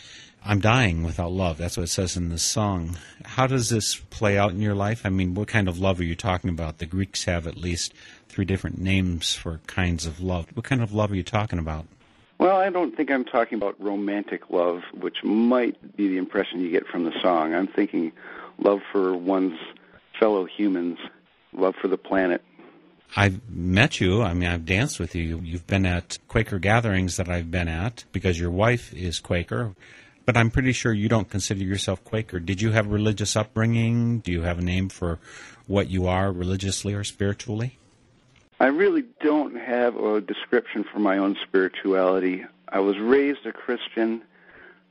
I'm 0.47 0.61
dying 0.61 1.03
without 1.03 1.33
love. 1.33 1.57
That's 1.57 1.79
what 1.79 1.85
it 1.85 1.89
says 1.89 2.19
in 2.19 2.29
the 2.29 2.39
song. 2.39 2.99
How 3.25 3.47
does 3.47 3.71
this 3.71 3.97
play 3.97 4.37
out 4.37 4.51
in 4.51 4.61
your 4.61 4.75
life? 4.75 5.07
I 5.07 5.09
mean, 5.09 5.33
what 5.33 5.49
kind 5.49 5.69
of 5.69 5.79
love 5.79 5.99
are 6.01 6.05
you 6.05 6.15
talking 6.15 6.51
about? 6.51 6.79
The 6.79 6.87
Greeks 6.87 7.25
have 7.25 7.47
at 7.47 7.57
least 7.57 7.95
three 8.35 8.45
different 8.45 8.79
names 8.79 9.35
for 9.35 9.61
kinds 9.69 10.07
of 10.07 10.21
love. 10.21 10.47
What 10.55 10.65
kind 10.65 10.83
of 10.83 10.93
love 10.93 11.13
are 11.13 11.15
you 11.15 11.23
talking 11.23 11.61
about? 11.61 11.87
Well, 12.39 12.57
I 12.57 12.69
don't 12.69 12.97
think 12.97 13.13
I'm 13.13 13.25
talking 13.25 13.59
about 13.59 13.81
romantic 13.81 14.51
love, 14.51 14.83
which 14.93 15.23
might 15.23 15.97
be 15.97 16.09
the 16.09 16.17
impression 16.17 16.61
you 16.61 16.71
get 16.71 16.87
from 16.87 17.05
the 17.05 17.13
song. 17.23 17.55
I'm 17.55 17.69
thinking 17.69 18.11
love 18.59 18.81
for 18.91 19.17
one's 19.17 19.59
fellow 20.19 20.45
humans, 20.45 20.99
love 21.53 21.77
for 21.81 21.87
the 21.87 21.97
planet. 21.97 22.43
I've 23.17 23.41
met 23.49 24.01
you. 24.01 24.23
I 24.23 24.35
mean, 24.35 24.49
I've 24.49 24.67
danced 24.67 24.99
with 24.99 25.15
you. 25.15 25.41
You've 25.45 25.69
been 25.69 25.87
at 25.87 26.19
Quaker 26.27 26.59
gatherings 26.59 27.17
that 27.17 27.29
I've 27.29 27.53
been 27.53 27.69
at 27.69 28.05
because 28.11 28.41
your 28.41 28.51
wife 28.51 28.93
is 28.93 29.21
Quaker. 29.21 29.77
But 30.27 30.37
I'm 30.37 30.51
pretty 30.51 30.73
sure 30.73 30.93
you 30.93 31.09
don't 31.09 31.31
consider 31.31 31.63
yourself 31.63 32.03
Quaker. 32.03 32.41
Did 32.41 32.61
you 32.61 32.73
have 32.73 32.87
a 32.87 32.91
religious 32.91 33.37
upbringing? 33.37 34.19
Do 34.19 34.33
you 34.33 34.43
have 34.43 34.59
a 34.59 34.63
name 34.63 34.89
for 34.89 35.21
what 35.69 35.89
you 35.89 36.09
are 36.09 36.33
religiously 36.33 36.95
or 36.95 37.05
spiritually? 37.05 37.79
I 38.61 38.67
really 38.67 39.05
don't 39.21 39.57
have 39.57 39.97
a 39.97 40.21
description 40.21 40.85
for 40.85 41.01
my 41.01 41.19
own 41.19 41.37
spirituality. 41.43 42.45
I 42.69 42.79
was 42.79 42.99
raised 42.99 43.45
a 43.47 43.53
Christian. 43.53 44.23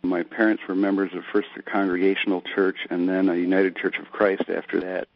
My 0.02 0.24
parents 0.24 0.64
were 0.68 0.76
members 0.76 1.14
of 1.14 1.24
First 1.32 1.48
Congregational 1.66 2.42
Church 2.42 2.86
and 2.90 3.08
then 3.08 3.30
a 3.30 3.36
United 3.36 3.78
Church 3.78 3.98
of 3.98 4.12
Christ 4.12 4.50
after 4.50 4.82
that. 4.82 5.08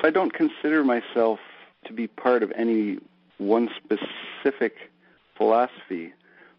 I 0.00 0.10
don't 0.10 0.32
consider 0.32 0.84
myself 0.84 1.40
to 1.86 1.92
be 1.92 2.06
part 2.06 2.44
of 2.44 2.52
any 2.54 2.98
one 3.38 3.68
specific 3.76 4.76
philosophy, 5.36 6.12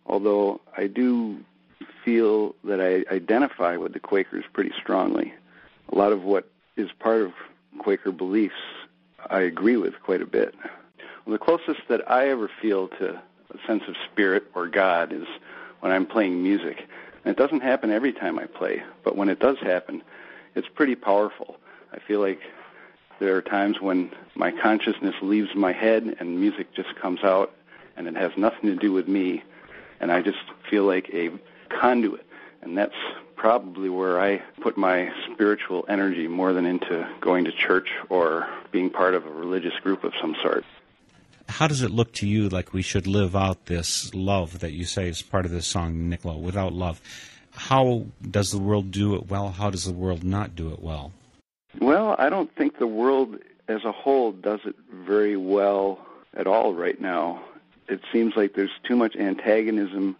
although 0.06 0.60
I 0.76 0.88
do 0.88 1.40
feel 2.04 2.54
that 2.66 2.82
I 2.82 3.14
identify 3.14 3.78
with 3.78 3.94
the 3.94 4.00
Quakers 4.00 4.44
pretty 4.52 4.74
strongly. 4.82 5.34
A 5.90 5.96
lot 5.96 6.12
of 6.12 6.24
what 6.24 6.50
is 6.76 6.90
part 7.00 7.22
of 7.22 7.32
Quaker 7.80 8.12
beliefs 8.12 8.56
I 9.30 9.42
agree 9.42 9.78
with 9.78 10.02
quite 10.02 10.22
a 10.22 10.26
bit. 10.26 10.56
Well, 11.26 11.34
the 11.34 11.44
closest 11.44 11.88
that 11.90 12.10
I 12.10 12.30
ever 12.30 12.50
feel 12.62 12.88
to 13.00 13.22
a 13.52 13.68
sense 13.68 13.84
of 13.88 13.96
spirit 14.12 14.46
or 14.54 14.68
God 14.68 15.12
is 15.12 15.26
when 15.80 15.92
I'm 15.92 16.06
playing 16.06 16.42
music. 16.44 16.88
And 17.24 17.32
it 17.32 17.38
doesn't 17.38 17.62
happen 17.62 17.92
every 17.92 18.14
time 18.14 18.40
I 18.40 18.46
play, 18.46 18.84
but 19.04 19.16
when 19.16 19.30
it 19.30 19.40
does 19.40 19.58
happen, 19.60 20.02
it's 20.56 20.68
pretty 20.68 20.96
powerful. 20.96 21.58
I 21.92 22.00
feel 22.00 22.22
like 22.22 22.40
there 23.20 23.36
are 23.36 23.42
times 23.42 23.82
when 23.82 24.12
my 24.36 24.52
consciousness 24.52 25.16
leaves 25.22 25.50
my 25.56 25.74
head 25.74 26.16
and 26.20 26.40
music 26.40 26.74
just 26.74 26.96
comes 26.96 27.24
out 27.24 27.54
and 27.96 28.08
it 28.08 28.16
has 28.16 28.32
nothing 28.38 28.70
to 28.70 28.76
do 28.76 28.92
with 28.92 29.08
me 29.08 29.44
and 30.00 30.12
I 30.12 30.22
just 30.22 30.38
feel 30.70 30.84
like 30.84 31.10
a 31.14 31.32
conduit. 31.70 32.26
And 32.62 32.78
that's 32.78 32.96
probably 33.38 33.88
where 33.88 34.20
I 34.20 34.40
put 34.62 34.78
my 34.78 35.12
spiritual 35.32 35.86
energy 35.88 36.28
more 36.28 36.52
than 36.52 36.66
into 36.66 37.08
going 37.22 37.46
to 37.46 37.52
church 37.52 37.90
or 38.10 38.48
being 38.72 38.90
part 38.90 39.14
of 39.14 39.26
a 39.26 39.32
religious 39.32 39.76
group 39.82 40.04
of 40.04 40.14
some 40.20 40.36
sort. 40.42 40.66
How 41.48 41.68
does 41.68 41.82
it 41.82 41.92
look 41.92 42.12
to 42.16 42.28
you 42.28 42.50
like 42.50 42.74
we 42.74 42.82
should 42.82 43.08
live 43.08 43.36
out 43.36 43.68
this 43.68 44.14
love 44.14 44.60
that 44.60 44.74
you 44.74 44.84
say 44.84 45.08
is 45.08 45.22
part 45.22 45.46
of 45.46 45.52
this 45.52 45.66
song, 45.66 46.10
Nick 46.10 46.26
Without 46.26 46.74
love, 46.74 47.00
how 47.52 48.08
does 48.30 48.52
the 48.52 48.58
world 48.58 48.92
do 48.92 49.16
it 49.16 49.30
well? 49.30 49.50
How 49.52 49.70
does 49.70 49.86
the 49.86 49.94
world 49.94 50.24
not 50.24 50.56
do 50.56 50.74
it 50.74 50.82
well? 50.82 51.14
Well, 51.80 52.16
I 52.20 52.30
don't 52.30 52.54
think 52.56 52.80
the 52.80 52.88
world 52.88 53.38
as 53.68 53.86
a 53.86 53.92
whole 53.92 54.32
does 54.32 54.60
it 54.66 54.76
very 54.92 55.38
well 55.38 56.06
at 56.36 56.48
all 56.48 56.74
right 56.74 57.00
now. 57.00 57.44
It 57.88 58.02
seems 58.12 58.36
like 58.36 58.54
there's 58.54 58.78
too 58.84 58.96
much 58.96 59.16
antagonism 59.16 60.18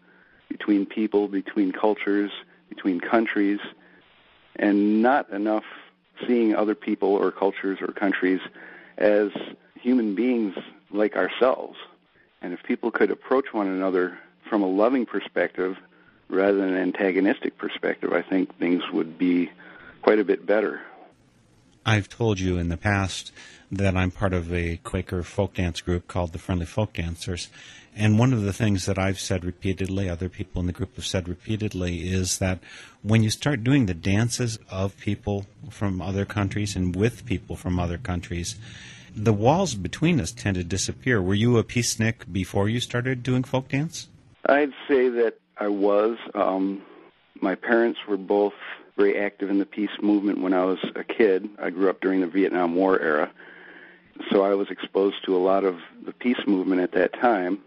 between 0.50 0.86
people, 0.86 1.28
between 1.28 1.72
cultures, 1.74 2.32
between 2.78 3.00
countries, 3.00 3.60
and 4.56 5.02
not 5.02 5.30
enough 5.32 5.66
seeing 6.28 6.56
other 6.56 6.76
people 6.76 7.10
or 7.10 7.32
cultures 7.32 7.80
or 7.82 7.88
countries 7.88 8.40
as 9.00 9.30
human 9.82 10.14
beings 10.14 10.56
like 10.92 11.16
ourselves. 11.16 11.76
And 12.42 12.54
if 12.54 12.62
people 12.64 12.92
could 12.92 13.10
approach 13.10 13.52
one 13.52 13.68
another 13.68 14.20
from 14.48 14.62
a 14.62 14.68
loving 14.68 15.08
perspective 15.08 15.76
rather 16.30 16.58
than 16.58 16.70
an 16.70 16.78
antagonistic 16.78 17.58
perspective, 17.58 18.14
I 18.14 18.22
think 18.22 18.56
things 18.58 18.84
would 18.94 19.18
be 19.18 19.50
quite 20.04 20.20
a 20.20 20.24
bit 20.24 20.46
better. 20.46 20.80
I've 21.84 22.10
told 22.10 22.40
you 22.40 22.60
in 22.60 22.70
the 22.70 22.78
past 22.78 23.32
that 23.72 23.98
I'm 23.98 24.12
part 24.12 24.34
of 24.34 24.54
a 24.54 24.78
Quaker 24.78 25.24
folk 25.24 25.56
dance 25.56 25.82
group 25.82 26.08
called 26.08 26.34
the 26.34 26.40
Friendly 26.40 26.66
Folk 26.66 26.94
Dancers. 26.94 27.50
And 27.96 28.20
one 28.20 28.32
of 28.32 28.44
the 28.44 28.54
things 28.54 28.86
that 28.86 29.00
I've 29.00 29.20
said 29.20 29.44
repeatedly, 29.44 30.08
other 30.08 30.30
people 30.30 30.60
in 30.62 30.68
the 30.68 30.74
group 30.74 30.96
have 30.96 31.06
said 31.06 31.28
repeatedly, 31.28 32.08
is 32.10 32.38
that 32.38 32.60
when 33.02 33.24
you 33.24 33.30
start 33.30 33.64
doing 33.64 33.88
the 33.88 33.94
dances 33.94 34.60
of 34.70 34.98
people 35.00 35.48
from 35.70 36.02
other 36.02 36.24
countries 36.24 36.76
and 36.76 36.96
with 36.96 37.26
people 37.26 37.56
from 37.56 37.80
other 37.80 37.98
countries, 37.98 38.56
the 39.16 39.34
walls 39.34 39.74
between 39.74 40.22
us 40.22 40.32
tend 40.32 40.56
to 40.56 40.64
disappear. 40.64 41.22
Were 41.22 41.34
you 41.34 41.58
a 41.58 41.64
peacenik 41.64 42.32
before 42.32 42.70
you 42.70 42.80
started 42.80 43.24
doing 43.24 43.44
folk 43.44 43.70
dance? 43.70 44.08
I'd 44.46 44.74
say 44.88 45.10
that 45.10 45.40
I 45.58 45.70
was. 45.70 46.18
Um, 46.36 46.84
my 47.42 47.56
parents 47.56 48.00
were 48.08 48.18
both 48.18 48.54
very 48.96 49.18
active 49.18 49.50
in 49.50 49.58
the 49.58 49.66
peace 49.66 49.90
movement 50.02 50.42
when 50.42 50.54
I 50.54 50.66
was 50.66 50.80
a 50.96 51.04
kid. 51.04 51.50
I 51.60 51.72
grew 51.72 51.90
up 51.90 52.00
during 52.00 52.22
the 52.22 52.28
Vietnam 52.28 52.76
War 52.76 53.00
era. 53.00 53.32
So 54.32 54.44
I 54.44 54.54
was 54.56 54.70
exposed 54.70 55.24
to 55.26 55.36
a 55.36 55.40
lot 55.40 55.64
of 55.64 55.80
the 56.06 56.12
peace 56.12 56.40
movement 56.46 56.82
at 56.82 56.92
that 56.94 57.14
time 57.14 57.60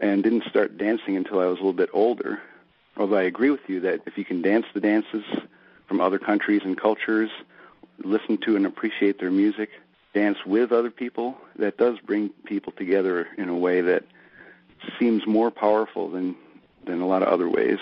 and 0.00 0.22
didn't 0.22 0.44
start 0.44 0.76
dancing 0.76 1.16
until 1.16 1.40
I 1.40 1.46
was 1.46 1.58
a 1.58 1.60
little 1.62 1.72
bit 1.72 1.90
older. 1.92 2.40
Although 2.96 3.16
I 3.16 3.22
agree 3.22 3.50
with 3.50 3.68
you 3.68 3.80
that 3.80 4.02
if 4.06 4.16
you 4.16 4.24
can 4.24 4.42
dance 4.42 4.66
the 4.72 4.80
dances 4.80 5.24
from 5.86 6.00
other 6.00 6.18
countries 6.18 6.62
and 6.64 6.76
cultures, 6.76 7.30
listen 7.98 8.38
to 8.38 8.56
and 8.56 8.66
appreciate 8.66 9.18
their 9.18 9.30
music, 9.30 9.70
dance 10.14 10.38
with 10.46 10.72
other 10.72 10.90
people, 10.90 11.36
that 11.56 11.76
does 11.76 11.98
bring 12.00 12.28
people 12.44 12.72
together 12.72 13.26
in 13.36 13.48
a 13.48 13.56
way 13.56 13.80
that 13.80 14.04
seems 14.98 15.26
more 15.26 15.50
powerful 15.50 16.08
than 16.10 16.36
than 16.84 17.00
a 17.00 17.06
lot 17.06 17.22
of 17.22 17.28
other 17.28 17.48
ways. 17.48 17.78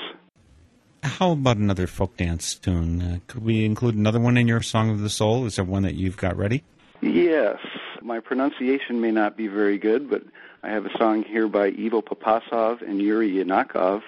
How 1.03 1.33
about 1.33 1.57
another 1.57 1.89
folk 1.89 2.17
dance 2.17 2.55
tune? 2.55 3.03
Uh, 3.03 3.19
could 3.27 3.45
we 3.45 3.65
include 3.65 3.97
another 3.97 4.21
one 4.21 4.37
in 4.37 4.47
your 4.47 4.63
Song 4.63 4.91
of 4.91 5.01
the 5.01 5.11
Soul? 5.11 5.45
Is 5.47 5.57
there 5.57 5.65
one 5.65 5.83
that 5.83 5.95
you've 5.95 6.17
got 6.17 6.37
ready? 6.37 6.63
Yes. 7.03 7.59
My 8.01 8.21
pronunciation 8.21 9.01
may 9.01 9.11
not 9.11 9.37
be 9.37 9.49
very 9.49 9.77
good, 9.77 10.09
but 10.09 10.23
I 10.63 10.71
have 10.71 10.87
a 10.87 10.97
song 10.97 11.25
here 11.25 11.49
by 11.49 11.67
Ivo 11.67 12.01
Papasov 12.01 12.81
and 12.83 13.03
Yuri 13.03 13.31
Yunakov 13.31 14.03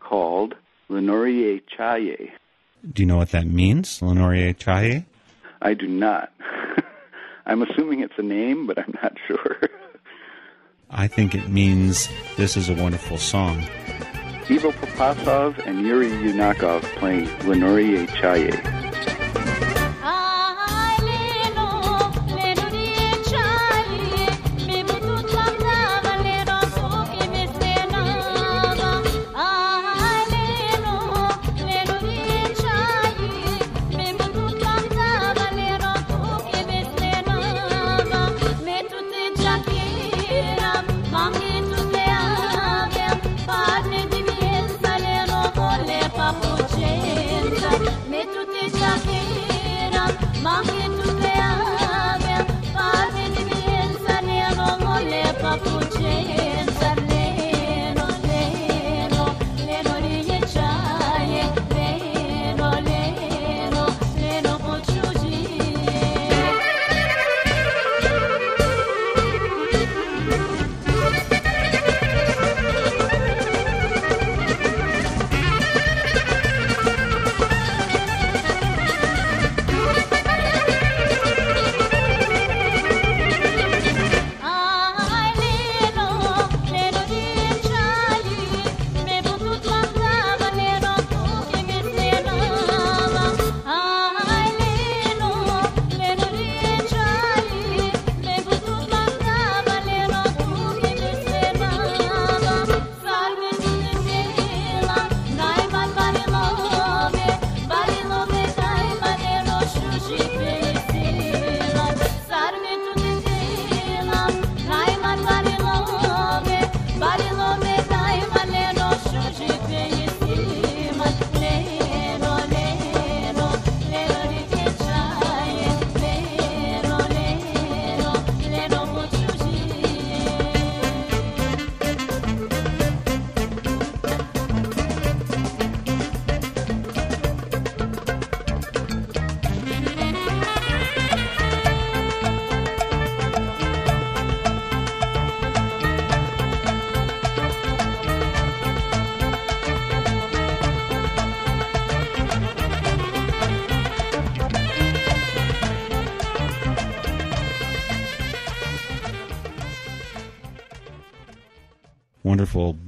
called 0.00 0.54
Lenorie 0.90 1.62
Chaye. 1.76 2.30
Do 2.92 3.02
you 3.02 3.06
know 3.06 3.16
what 3.16 3.30
that 3.30 3.46
means, 3.46 4.00
Lenorie 4.00 4.54
Chaye? 4.56 5.06
I 5.62 5.74
do 5.74 5.88
not. 5.88 6.32
I'm 7.46 7.62
assuming 7.62 8.00
it's 8.00 8.18
a 8.18 8.22
name, 8.22 8.66
but 8.66 8.78
I'm 8.78 8.94
not 9.02 9.16
sure. 9.26 9.56
I 10.90 11.08
think 11.08 11.34
it 11.34 11.48
means 11.48 12.08
this 12.36 12.56
is 12.56 12.68
a 12.68 12.74
wonderful 12.74 13.18
song. 13.18 13.64
Ivo 14.48 14.70
Papasov 14.70 15.58
and 15.66 15.84
Yuri 15.84 16.10
Yunakov 16.10 16.82
playing 16.98 17.26
Lenorie 17.40 18.06
Chaye. 18.08 18.75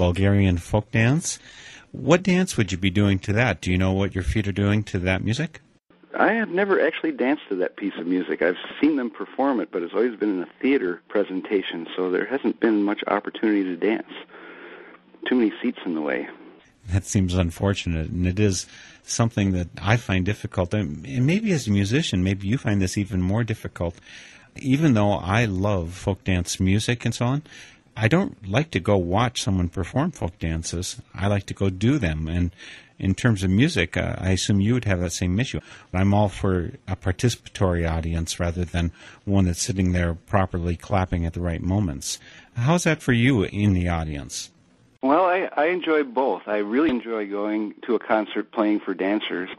Bulgarian 0.08 0.56
folk 0.56 0.90
dance. 0.90 1.38
What 1.92 2.22
dance 2.22 2.56
would 2.56 2.72
you 2.72 2.78
be 2.78 2.88
doing 2.88 3.18
to 3.20 3.32
that? 3.34 3.60
Do 3.60 3.70
you 3.70 3.76
know 3.76 3.92
what 3.92 4.14
your 4.14 4.24
feet 4.24 4.48
are 4.48 4.52
doing 4.52 4.82
to 4.84 4.98
that 5.00 5.22
music? 5.22 5.60
I 6.18 6.32
have 6.32 6.48
never 6.48 6.80
actually 6.80 7.12
danced 7.12 7.42
to 7.50 7.56
that 7.56 7.76
piece 7.76 7.92
of 7.98 8.06
music. 8.06 8.40
I've 8.40 8.56
seen 8.80 8.96
them 8.96 9.10
perform 9.10 9.60
it, 9.60 9.70
but 9.70 9.82
it's 9.82 9.92
always 9.92 10.18
been 10.18 10.36
in 10.36 10.42
a 10.42 10.48
theater 10.62 11.02
presentation, 11.08 11.86
so 11.94 12.10
there 12.10 12.24
hasn't 12.24 12.58
been 12.58 12.82
much 12.84 13.02
opportunity 13.06 13.64
to 13.64 13.76
dance. 13.76 14.10
Too 15.28 15.34
many 15.34 15.52
seats 15.60 15.80
in 15.84 15.94
the 15.94 16.00
way. 16.00 16.26
That 16.90 17.04
seems 17.04 17.34
unfortunate, 17.34 18.08
and 18.08 18.26
it 18.26 18.40
is 18.40 18.66
something 19.02 19.52
that 19.52 19.68
I 19.82 19.98
find 19.98 20.24
difficult. 20.24 20.72
And 20.72 21.26
maybe 21.26 21.52
as 21.52 21.68
a 21.68 21.70
musician, 21.70 22.24
maybe 22.24 22.48
you 22.48 22.56
find 22.56 22.80
this 22.80 22.96
even 22.96 23.20
more 23.20 23.44
difficult. 23.44 23.96
Even 24.56 24.94
though 24.94 25.12
I 25.12 25.44
love 25.44 25.92
folk 25.92 26.24
dance 26.24 26.58
music 26.58 27.04
and 27.04 27.14
so 27.14 27.26
on, 27.26 27.42
I 28.00 28.06
don't 28.06 28.48
like 28.48 28.70
to 28.70 28.80
go 28.80 28.96
watch 28.96 29.42
someone 29.42 29.68
perform 29.68 30.12
folk 30.12 30.38
dances. 30.38 31.02
I 31.12 31.26
like 31.26 31.46
to 31.46 31.54
go 31.54 31.68
do 31.68 31.98
them. 31.98 32.28
And 32.28 32.52
in 32.96 33.12
terms 33.12 33.42
of 33.42 33.50
music, 33.50 33.96
uh, 33.96 34.14
I 34.18 34.30
assume 34.30 34.60
you 34.60 34.74
would 34.74 34.84
have 34.84 35.00
that 35.00 35.10
same 35.10 35.40
issue. 35.40 35.58
I'm 35.92 36.14
all 36.14 36.28
for 36.28 36.74
a 36.86 36.94
participatory 36.94 37.90
audience 37.90 38.38
rather 38.38 38.64
than 38.64 38.92
one 39.24 39.46
that's 39.46 39.60
sitting 39.60 39.90
there 39.90 40.14
properly 40.14 40.76
clapping 40.76 41.26
at 41.26 41.32
the 41.32 41.40
right 41.40 41.60
moments. 41.60 42.20
How's 42.54 42.84
that 42.84 43.02
for 43.02 43.12
you 43.12 43.42
in 43.42 43.72
the 43.72 43.88
audience? 43.88 44.50
Well, 45.02 45.24
I, 45.24 45.48
I 45.56 45.66
enjoy 45.66 46.04
both. 46.04 46.42
I 46.46 46.58
really 46.58 46.90
enjoy 46.90 47.28
going 47.28 47.74
to 47.82 47.96
a 47.96 47.98
concert 47.98 48.52
playing 48.52 48.78
for 48.78 48.94
dancers, 48.94 49.50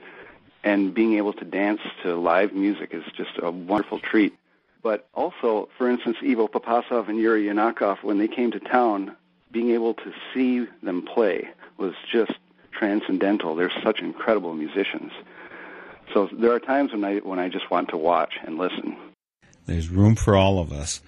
and 0.64 0.94
being 0.94 1.16
able 1.16 1.34
to 1.34 1.44
dance 1.44 1.82
to 2.04 2.16
live 2.16 2.54
music 2.54 2.94
is 2.94 3.04
just 3.18 3.32
a 3.42 3.52
wonderful 3.52 4.00
treat. 4.00 4.34
But 4.82 5.08
also, 5.14 5.70
for 5.78 5.90
instance, 5.90 6.18
Ivo 6.24 6.48
Papasov 6.48 7.10
and 7.10 7.18
Yuri 7.18 7.46
Yunakov, 7.46 8.02
when 8.02 8.18
they 8.18 8.28
came 8.28 8.52
to 8.52 8.60
town, 8.60 9.16
being 9.52 9.72
able 9.72 9.94
to 9.96 10.14
see 10.34 10.68
them 10.84 11.02
play 11.02 11.50
was 11.78 11.94
just 12.12 12.34
transcendental. 12.72 13.56
They're 13.56 13.72
such 13.84 14.00
incredible 14.00 14.54
musicians. 14.54 15.12
So 16.14 16.30
there 16.32 16.52
are 16.52 16.60
times 16.60 16.92
when 16.92 17.04
I 17.04 17.18
when 17.18 17.40
I 17.40 17.50
just 17.50 17.70
want 17.70 17.90
to 17.90 17.98
watch 17.98 18.36
and 18.44 18.58
listen. 18.58 18.96
There's 19.66 19.90
room 19.90 20.16
for 20.16 20.36
all 20.36 20.60
of 20.60 20.72
us. 20.72 21.02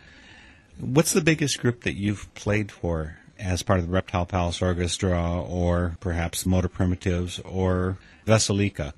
What's 0.80 1.14
the 1.14 1.22
biggest 1.22 1.60
group 1.60 1.84
that 1.84 1.94
you've 1.94 2.32
played 2.36 2.72
for 2.72 3.18
as 3.40 3.64
part 3.64 3.80
of 3.80 3.88
the 3.88 3.92
Reptile 3.92 4.26
Palace 4.26 4.62
Orchestra, 4.62 5.42
or 5.42 5.98
perhaps 6.00 6.46
Motor 6.46 6.68
Primitives, 6.68 7.40
or 7.40 7.98
Veseliyka? 8.28 8.94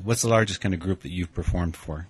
What's 0.00 0.22
the 0.22 0.28
largest 0.28 0.60
kind 0.60 0.74
of 0.74 0.80
group 0.80 1.02
that 1.02 1.10
you've 1.10 1.34
performed 1.34 1.76
for? 1.76 2.06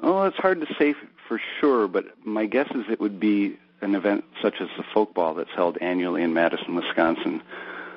Oh, 0.00 0.22
it's 0.24 0.36
hard 0.36 0.60
to 0.60 0.66
say 0.78 0.94
for 1.28 1.40
sure, 1.60 1.86
but 1.86 2.06
my 2.24 2.46
guess 2.46 2.68
is 2.74 2.84
it 2.90 3.00
would 3.00 3.20
be 3.20 3.58
an 3.80 3.94
event 3.94 4.24
such 4.42 4.54
as 4.60 4.68
the 4.76 4.82
Folk 4.94 5.14
Ball 5.14 5.34
that's 5.34 5.50
held 5.54 5.78
annually 5.80 6.22
in 6.22 6.34
Madison, 6.34 6.74
Wisconsin. 6.74 7.42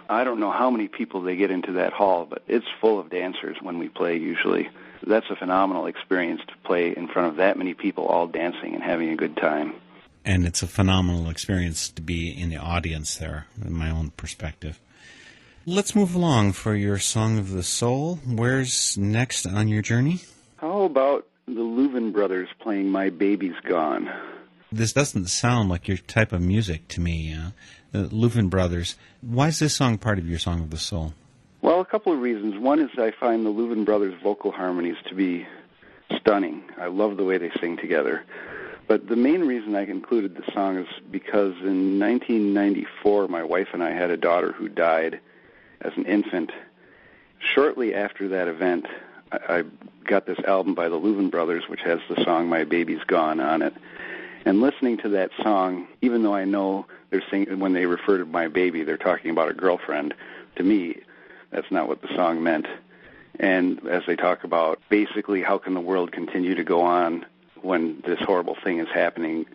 I 0.09 0.23
don't 0.23 0.39
know 0.39 0.51
how 0.51 0.69
many 0.69 0.88
people 0.88 1.21
they 1.21 1.36
get 1.36 1.49
into 1.49 1.71
that 1.73 1.93
hall, 1.93 2.27
but 2.29 2.43
it's 2.47 2.65
full 2.82 2.99
of 2.99 3.09
dancers 3.09 3.57
when 3.61 3.79
we 3.79 3.88
play 3.88 4.17
usually. 4.17 4.69
That's 5.07 5.29
a 5.29 5.36
phenomenal 5.36 5.88
experience 5.88 6.41
to 6.47 6.53
play 6.67 6.95
in 6.95 7.07
front 7.07 7.29
of 7.29 7.38
that 7.38 7.57
many 7.57 7.73
people 7.73 8.05
all 8.05 8.27
dancing 8.27 8.75
and 8.75 8.84
having 8.84 9.09
a 9.09 9.15
good 9.15 9.38
time 9.38 9.73
and 10.23 10.45
it's 10.45 10.61
a 10.61 10.67
phenomenal 10.67 11.29
experience 11.29 11.89
to 11.89 12.01
be 12.01 12.29
in 12.29 12.49
the 12.49 12.57
audience 12.57 13.15
there, 13.17 13.47
in 13.63 13.73
my 13.73 13.89
own 13.89 14.11
perspective. 14.11 14.79
Let's 15.65 15.95
move 15.95 16.15
along 16.15 16.53
for 16.53 16.75
your 16.75 16.97
Song 16.97 17.38
of 17.38 17.51
the 17.51 17.63
Soul. 17.63 18.19
Where's 18.25 18.97
next 18.97 19.45
on 19.45 19.67
your 19.67 19.82
journey? 19.82 20.19
How 20.57 20.84
about 20.84 21.27
the 21.56 21.62
Louvin 21.62 22.14
Brothers 22.14 22.49
playing 22.60 22.89
My 22.89 23.10
Baby's 23.10 23.60
Gone? 23.68 24.10
This 24.72 24.93
doesn't 24.93 25.28
sound 25.28 25.70
like 25.70 25.88
your 25.88 25.97
type 25.97 26.32
of 26.32 26.41
music 26.41 26.88
to 26.89 27.02
me. 27.02 27.34
Uh, 27.34 27.52
the 27.91 28.08
Louvin 28.08 28.49
Brothers. 28.49 28.95
Why 29.22 29.47
is 29.47 29.60
this 29.60 29.76
song 29.76 29.97
part 29.97 30.18
of 30.18 30.30
your 30.30 30.39
Song 30.39 30.62
of 30.62 30.70
the 30.70 30.78
Soul? 30.78 31.14
Well, 31.62 31.82
a 31.82 31.86
couple 31.86 32.14
of 32.14 32.20
reasons. 32.20 32.58
One 32.58 32.80
is 32.80 32.89
I 32.97 33.12
find 33.12 33.45
the 33.45 33.52
Louvin 33.52 33.84
Brothers 33.86 34.14
vocal 34.24 34.52
harmonies 34.52 34.95
to 35.10 35.16
be 35.16 35.45
stunning. 36.18 36.64
I 36.78 36.88
love 36.88 37.18
the 37.18 37.26
way 37.26 37.38
they 37.38 37.52
sing 37.60 37.78
together. 37.78 38.24
But 38.88 39.08
the 39.08 39.16
main 39.16 39.41
reason 39.41 39.76
I 39.76 39.86
included 39.86 40.36
the 40.36 40.49
song 40.54 40.78
is 40.78 40.88
because 41.12 41.54
in 41.62 41.99
1994, 41.99 43.28
my 43.28 43.43
wife 43.43 43.70
and 43.74 43.84
I 43.84 43.91
had 43.91 44.10
a 44.10 44.18
daughter 44.18 44.54
who 44.54 44.70
died 44.70 45.20
as 45.82 45.91
an 45.97 46.06
infant. 46.06 46.52
Shortly 47.39 47.93
after 47.93 48.30
that 48.30 48.47
event, 48.47 48.86
I, 49.32 49.63
got 50.05 50.25
this 50.25 50.39
album 50.39 50.73
by 50.73 50.89
the 50.89 50.99
Louvin 50.99 51.32
Brothers, 51.32 51.69
which 51.69 51.82
has 51.82 51.99
the 52.09 52.21
song 52.23 52.49
"My 52.49 52.63
Baby's 52.63 53.03
Gone" 53.05 53.39
on 53.39 53.61
it. 53.61 53.73
And 54.45 54.59
listening 54.59 54.97
to 54.97 55.09
that 55.09 55.32
song, 55.41 55.88
even 56.01 56.23
though 56.23 56.34
I 56.34 56.45
know 56.45 56.86
they're 57.09 57.23
singing 57.29 57.59
when 57.59 57.73
they 57.73 57.86
refer 57.86 58.17
to 58.17 58.25
my 58.25 58.47
baby, 58.47 58.84
they're 58.84 58.97
talking 58.97 59.32
about 59.32 59.51
a 59.51 59.53
girlfriend. 59.53 60.13
To 60.55 60.63
me, 60.63 61.01
that's 61.51 61.69
not 61.71 61.88
what 61.88 62.01
the 62.01 62.13
song 62.15 62.43
meant. 62.43 62.67
And 63.39 63.88
as 63.88 64.03
they 64.05 64.15
talk 64.15 64.43
about 64.43 64.82
basically 64.89 65.41
how 65.41 65.57
can 65.57 65.73
the 65.73 65.82
world 65.82 66.11
continue 66.11 66.55
to 66.55 66.63
go 66.63 66.82
on 66.82 67.25
when 67.61 68.01
this 68.05 68.19
horrible 68.19 68.57
thing 68.63 68.79
is 68.79 68.89
happening. 68.93 69.45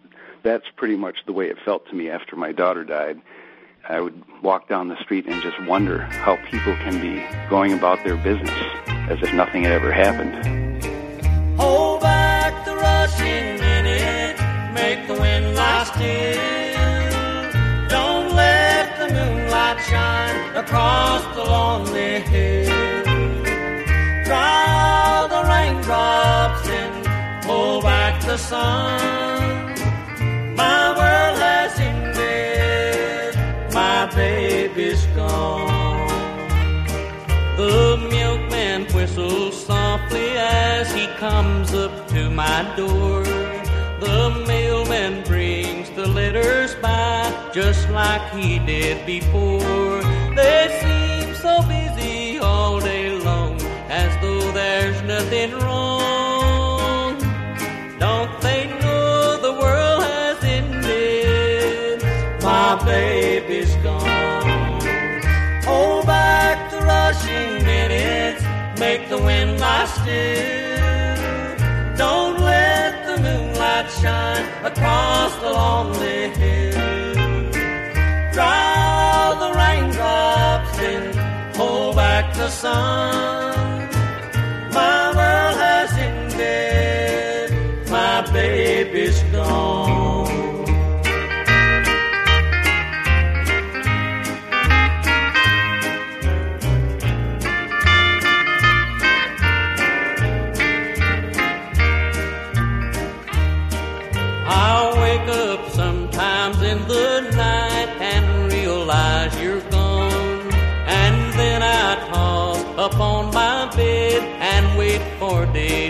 That's 0.42 0.66
pretty 0.76 0.96
much 0.96 1.24
the 1.26 1.32
way 1.32 1.48
it 1.48 1.58
felt 1.64 1.88
to 1.88 1.94
me 1.94 2.08
after 2.08 2.36
my 2.36 2.52
daughter 2.52 2.84
died. 2.84 3.20
I 3.88 4.00
would 4.00 4.20
walk 4.42 4.68
down 4.68 4.88
the 4.88 5.00
street 5.00 5.26
and 5.26 5.40
just 5.42 5.62
wonder 5.62 6.02
how 6.02 6.34
people 6.50 6.74
can 6.76 7.00
be 7.00 7.24
going 7.48 7.72
about 7.72 8.02
their 8.02 8.16
business 8.16 8.50
as 8.88 9.22
if 9.22 9.32
nothing 9.32 9.62
had 9.62 9.70
ever 9.72 9.92
happened. 9.92 10.34
Hold 11.56 12.00
back 12.00 12.64
the 12.64 12.74
rushing 12.74 13.60
minute, 13.60 14.40
make 14.74 15.06
the 15.06 15.14
wind 15.14 15.54
lie 15.54 15.84
still. 15.84 17.88
Don't 17.88 18.34
let 18.34 18.98
the 18.98 19.06
moonlight 19.14 19.80
shine 19.84 20.56
across 20.56 21.22
the 21.36 21.44
lonely 21.44 22.20
hill. 22.22 23.04
Dry 24.24 25.28
the 25.30 25.44
raindrops 25.48 26.68
in 26.68 27.04
Pull 27.42 27.82
back 27.82 28.20
the 28.22 28.36
sun. 28.36 29.55
Whistles 39.06 39.66
softly 39.66 40.30
as 40.36 40.92
he 40.92 41.06
comes 41.18 41.72
up 41.74 42.08
to 42.08 42.28
my 42.28 42.62
door. 42.76 43.22
The 44.00 44.44
mailman 44.48 45.22
brings 45.22 45.88
the 45.90 46.08
letters 46.08 46.74
by 46.76 47.32
just 47.54 47.88
like 47.90 48.28
he 48.32 48.58
did 48.58 49.06
before. 49.06 50.02
They 50.34 50.62
seem 50.82 51.34
so 51.36 51.62
busy 51.68 52.38
all 52.38 52.80
day 52.80 53.16
long 53.20 53.54
as 53.88 54.10
though 54.20 54.50
there's 54.50 55.00
nothing 55.02 55.52
wrong. 55.52 55.95
The 69.08 69.18
wind 69.18 69.60
lie 69.60 69.86
still. 69.86 70.76
Don't 71.96 72.40
let 72.40 73.06
the 73.06 73.16
moonlight 73.22 73.90
shine 73.90 74.46
across 74.64 75.34
the 75.36 75.50
lonely 75.50 76.28
hill. 76.40 77.52
Dry 78.32 78.64
all 78.86 79.36
the 79.44 79.52
raindrops 79.60 80.78
and 80.78 81.56
hold 81.56 81.96
back 81.96 82.34
the 82.34 82.48
sun. 82.48 83.88
My 84.72 85.00
world 85.18 85.56
has 85.66 85.92
ended, 86.08 87.88
my 87.88 88.20
baby's 88.32 89.22
gone. 89.32 90.05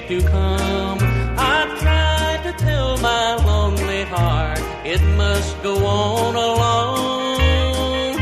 To 0.08 0.22
come. 0.22 0.98
I 1.36 1.66
tried 1.80 2.40
to 2.44 2.52
tell 2.64 2.96
my 2.98 3.34
lonely 3.44 4.04
heart 4.04 4.60
it 4.84 5.02
must 5.16 5.60
go 5.64 5.84
on 5.84 6.36
alone, 6.36 8.16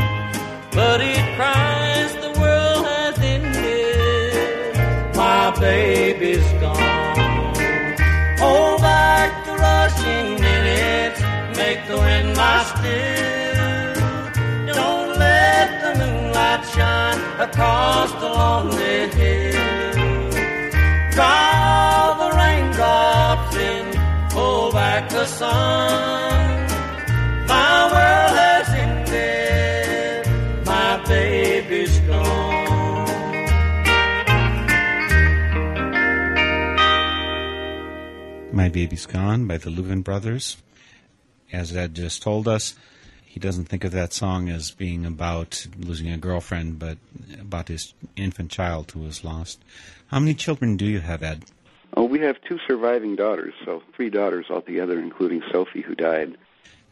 but 0.71 0.99
it 0.99 1.23
cries 1.35 2.11
the 2.15 2.31
world 2.39 2.87
has 2.87 3.19
ended. 3.19 4.75
My 5.15 5.51
baby's 5.59 6.51
gone. 6.59 7.53
Hold 8.39 8.81
back 8.81 9.45
the 9.45 9.53
rushing 9.53 10.41
minutes, 10.41 11.21
make 11.55 11.85
the 11.87 11.97
wind 11.97 12.35
lie 12.35 12.63
still. 12.73 13.93
Don't 14.73 15.19
let 15.19 15.69
the 15.83 15.93
moonlight 15.99 16.65
shine 16.65 17.19
across 17.39 18.11
the 18.13 18.27
lonely 18.27 19.07
hill. 19.09 19.44
Back 24.95 25.09
the 25.09 25.25
sun. 25.25 26.67
My 27.47 27.79
world 27.93 28.35
has 28.43 28.69
ended, 28.85 30.25
my 30.65 31.03
baby's 31.05 31.99
gone. 31.99 32.45
My 38.53 38.69
Baby's 38.69 39.05
Gone 39.05 39.47
by 39.47 39.57
the 39.57 39.69
Louvin 39.69 40.01
Brothers. 40.01 40.55
As 41.51 41.75
Ed 41.75 41.93
just 41.93 42.23
told 42.23 42.47
us, 42.47 42.75
he 43.25 43.37
doesn't 43.37 43.65
think 43.65 43.83
of 43.83 43.91
that 43.91 44.13
song 44.13 44.47
as 44.47 44.71
being 44.71 45.05
about 45.05 45.67
losing 45.77 46.09
a 46.09 46.17
girlfriend, 46.17 46.79
but 46.79 46.97
about 47.37 47.67
his 47.67 47.93
infant 48.15 48.49
child 48.49 48.91
who 48.91 49.01
was 49.01 49.25
lost. 49.25 49.59
How 50.07 50.19
many 50.19 50.35
children 50.35 50.77
do 50.77 50.85
you 50.85 51.01
have, 51.01 51.21
Ed? 51.21 51.43
Oh, 51.93 52.03
we 52.03 52.19
have 52.19 52.41
two 52.41 52.59
surviving 52.67 53.15
daughters, 53.15 53.53
so 53.63 53.81
three 53.95 54.09
daughters 54.09 54.47
altogether, 54.49 54.99
including 54.99 55.41
Sophie, 55.51 55.81
who 55.81 55.95
died. 55.95 56.37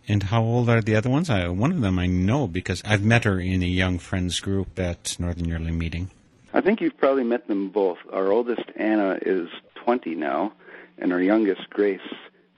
And 0.07 0.23
how 0.23 0.43
old 0.43 0.69
are 0.69 0.81
the 0.81 0.95
other 0.95 1.09
ones? 1.09 1.29
I, 1.29 1.47
one 1.47 1.71
of 1.71 1.81
them 1.81 1.97
I 1.97 2.07
know 2.07 2.47
because 2.47 2.81
I've 2.85 3.03
met 3.03 3.23
her 3.23 3.39
in 3.39 3.63
a 3.63 3.67
young 3.67 3.99
friends 3.99 4.39
group 4.39 4.77
at 4.77 5.15
Northern 5.19 5.45
Yearly 5.45 5.71
Meeting. 5.71 6.09
I 6.53 6.61
think 6.61 6.81
you've 6.81 6.97
probably 6.97 7.23
met 7.23 7.47
them 7.47 7.69
both. 7.69 7.97
Our 8.11 8.31
oldest, 8.31 8.63
Anna, 8.75 9.17
is 9.21 9.49
20 9.75 10.15
now, 10.15 10.53
and 10.97 11.11
our 11.11 11.21
youngest, 11.21 11.69
Grace, 11.69 12.01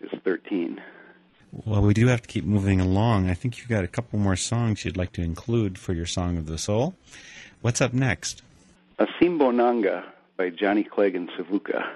is 0.02 0.10
13. 0.24 0.82
Well, 1.66 1.82
we 1.82 1.94
do 1.94 2.08
have 2.08 2.22
to 2.22 2.28
keep 2.28 2.44
moving 2.44 2.82
along. 2.82 3.30
I 3.30 3.34
think 3.34 3.58
you've 3.58 3.70
got 3.70 3.86
a 3.86 3.88
couple 3.88 4.20
more 4.20 4.36
songs 4.36 4.84
you'd 4.84 4.98
like 4.98 5.14
to 5.14 5.22
include 5.22 5.78
for 5.78 5.94
your 5.94 6.06
Song 6.06 6.38
of 6.38 6.48
the 6.48 6.58
Soul. 6.58 6.96
What's 7.62 7.80
up 7.80 7.94
next? 7.94 8.42
Asimbonanga 9.00 10.04
by 10.36 10.50
Johnny 10.50 10.84
Clegg 10.84 11.16
and 11.16 11.30
Savuka. 11.30 11.90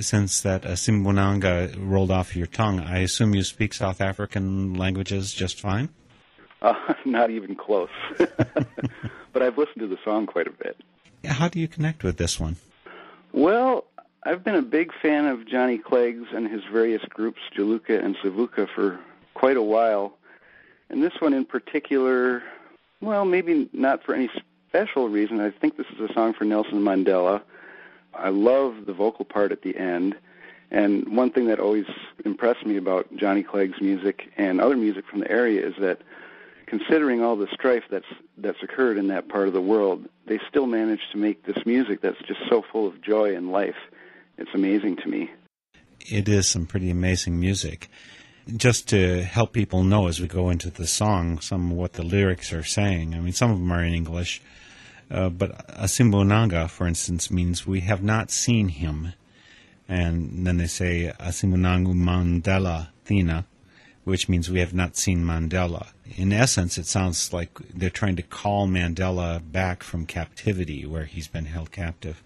Since 0.00 0.40
that 0.42 0.62
Asimbonanga 0.62 1.74
rolled 1.78 2.10
off 2.10 2.36
your 2.36 2.46
tongue, 2.46 2.80
I 2.80 2.98
assume 2.98 3.34
you 3.34 3.42
speak 3.42 3.74
South 3.74 4.00
African 4.00 4.74
languages 4.74 5.32
just 5.32 5.60
fine? 5.60 5.90
Uh, 6.60 6.74
not 7.04 7.30
even 7.30 7.54
close. 7.54 7.90
but 8.18 9.42
I've 9.42 9.58
listened 9.58 9.80
to 9.80 9.86
the 9.86 9.98
song 10.04 10.26
quite 10.26 10.46
a 10.46 10.52
bit. 10.52 10.76
How 11.24 11.48
do 11.48 11.60
you 11.60 11.68
connect 11.68 12.02
with 12.02 12.16
this 12.16 12.40
one? 12.40 12.56
Well, 13.32 13.84
I've 14.24 14.44
been 14.44 14.54
a 14.54 14.62
big 14.62 14.92
fan 15.00 15.26
of 15.26 15.46
Johnny 15.46 15.78
Clegg's 15.78 16.28
and 16.32 16.48
his 16.48 16.62
various 16.72 17.02
groups, 17.08 17.40
Juluka 17.56 18.02
and 18.02 18.16
Savuka, 18.16 18.68
for 18.74 19.00
quite 19.34 19.56
a 19.56 19.62
while. 19.62 20.16
And 20.90 21.02
this 21.02 21.14
one 21.20 21.34
in 21.34 21.44
particular, 21.44 22.42
well, 23.00 23.24
maybe 23.24 23.68
not 23.72 24.04
for 24.04 24.14
any 24.14 24.30
special 24.68 25.08
reason. 25.08 25.40
I 25.40 25.50
think 25.50 25.76
this 25.76 25.86
is 25.94 26.10
a 26.10 26.12
song 26.12 26.34
for 26.34 26.44
Nelson 26.44 26.80
Mandela. 26.80 27.42
I 28.14 28.30
love 28.30 28.86
the 28.86 28.92
vocal 28.92 29.24
part 29.24 29.52
at 29.52 29.62
the 29.62 29.76
end. 29.76 30.14
And 30.70 31.16
one 31.16 31.30
thing 31.30 31.46
that 31.48 31.60
always 31.60 31.84
impressed 32.24 32.64
me 32.64 32.76
about 32.76 33.14
Johnny 33.16 33.42
Clegg's 33.42 33.80
music 33.80 34.32
and 34.36 34.60
other 34.60 34.76
music 34.76 35.04
from 35.06 35.20
the 35.20 35.30
area 35.30 35.66
is 35.66 35.74
that 35.80 36.00
considering 36.66 37.22
all 37.22 37.36
the 37.36 37.48
strife 37.52 37.84
that's 37.90 38.06
that's 38.38 38.62
occurred 38.62 38.96
in 38.96 39.08
that 39.08 39.28
part 39.28 39.46
of 39.46 39.52
the 39.52 39.60
world, 39.60 40.08
they 40.26 40.40
still 40.48 40.66
managed 40.66 41.12
to 41.12 41.18
make 41.18 41.44
this 41.44 41.66
music 41.66 42.00
that's 42.00 42.20
just 42.26 42.40
so 42.48 42.62
full 42.72 42.86
of 42.86 43.02
joy 43.02 43.36
and 43.36 43.52
life. 43.52 43.76
It's 44.38 44.54
amazing 44.54 44.96
to 44.96 45.08
me. 45.08 45.30
It 46.00 46.28
is 46.28 46.48
some 46.48 46.66
pretty 46.66 46.90
amazing 46.90 47.38
music. 47.38 47.88
Just 48.56 48.88
to 48.88 49.22
help 49.22 49.52
people 49.52 49.84
know 49.84 50.08
as 50.08 50.20
we 50.20 50.26
go 50.26 50.48
into 50.48 50.70
the 50.70 50.86
song 50.86 51.38
some 51.40 51.70
what 51.70 51.92
the 51.92 52.02
lyrics 52.02 52.52
are 52.52 52.64
saying. 52.64 53.14
I 53.14 53.20
mean, 53.20 53.34
some 53.34 53.50
of 53.50 53.58
them 53.58 53.70
are 53.70 53.84
in 53.84 53.92
English, 53.92 54.40
uh, 55.12 55.28
but 55.28 55.68
Asimbonanga, 55.68 56.68
for 56.70 56.86
instance, 56.86 57.30
means 57.30 57.66
we 57.66 57.80
have 57.80 58.02
not 58.02 58.30
seen 58.30 58.68
him. 58.68 59.12
And 59.88 60.46
then 60.46 60.56
they 60.56 60.66
say 60.66 61.12
Asimbonangu 61.20 61.92
Mandela 61.94 62.88
Thina, 63.04 63.44
which 64.04 64.28
means 64.28 64.50
we 64.50 64.60
have 64.60 64.72
not 64.72 64.96
seen 64.96 65.24
Mandela. 65.24 65.88
In 66.16 66.32
essence, 66.32 66.78
it 66.78 66.86
sounds 66.86 67.32
like 67.32 67.50
they're 67.74 67.90
trying 67.90 68.16
to 68.16 68.22
call 68.22 68.66
Mandela 68.66 69.40
back 69.52 69.82
from 69.82 70.06
captivity, 70.06 70.86
where 70.86 71.04
he's 71.04 71.28
been 71.28 71.44
held 71.44 71.70
captive. 71.70 72.22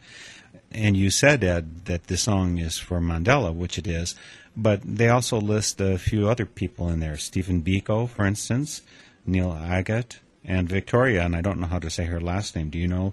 And 0.71 0.97
you 0.97 1.11
said, 1.11 1.43
Ed, 1.43 1.87
that 1.87 2.07
the 2.07 2.17
song 2.17 2.59
is 2.59 2.79
for 2.79 3.01
Mandela, 3.01 3.53
which 3.53 3.79
it 3.79 3.87
is, 3.87 4.15
but 4.57 4.81
they 4.85 5.09
also 5.09 5.41
list 5.41 5.81
a 5.81 5.99
few 5.99 6.29
other 6.29 6.47
people 6.47 6.89
in 6.89 7.01
there. 7.01 7.17
Stephen 7.17 7.63
Biko, 7.63 8.09
for 8.09 8.25
instance, 8.25 8.83
Neil 9.27 9.51
Aggett, 9.51 10.19
and 10.47 10.69
Victoria, 10.69 11.25
and 11.25 11.37
I 11.37 11.41
don't 11.41 11.61
know 11.61 11.67
how 11.67 11.81
to 11.81 11.91
say 11.91 12.05
her 12.05 12.21
last 12.21 12.57
name. 12.57 12.71
Do 12.71 12.79
you 12.79 12.89
know 12.89 13.13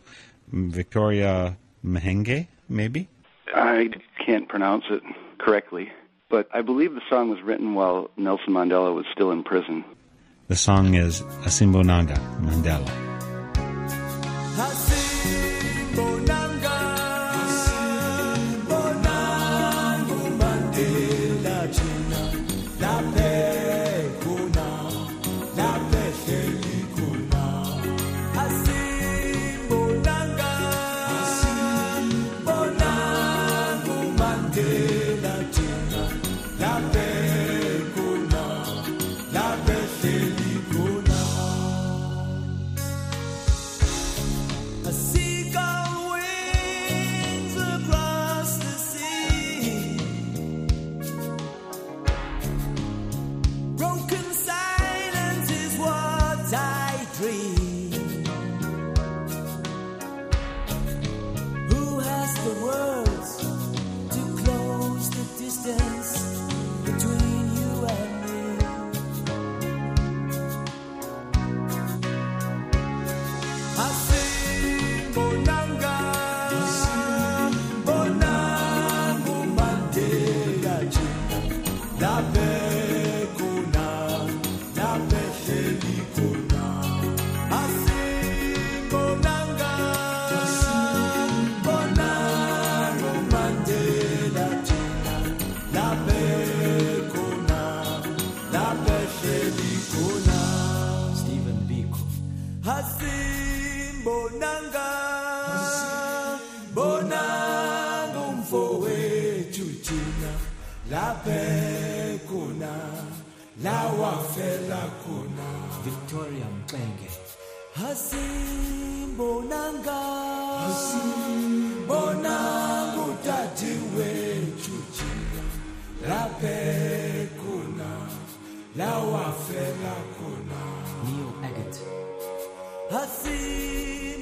Victoria 0.52 1.58
Mahenge, 1.84 2.48
maybe? 2.70 3.10
I 3.54 3.90
can't 4.26 4.48
pronounce 4.48 4.86
it 4.90 5.02
correctly, 5.40 5.92
but 6.30 6.48
I 6.54 6.62
believe 6.62 6.94
the 6.94 7.02
song 7.10 7.30
was 7.30 7.42
written 7.42 7.74
while 7.74 8.10
Nelson 8.16 8.54
Mandela 8.54 8.94
was 8.96 9.06
still 9.12 9.32
in 9.32 9.44
prison. 9.44 9.84
The 10.48 10.56
song 10.56 10.94
is 10.94 11.22
Asimbonanga 11.44 12.18
Mandela. 12.42 12.92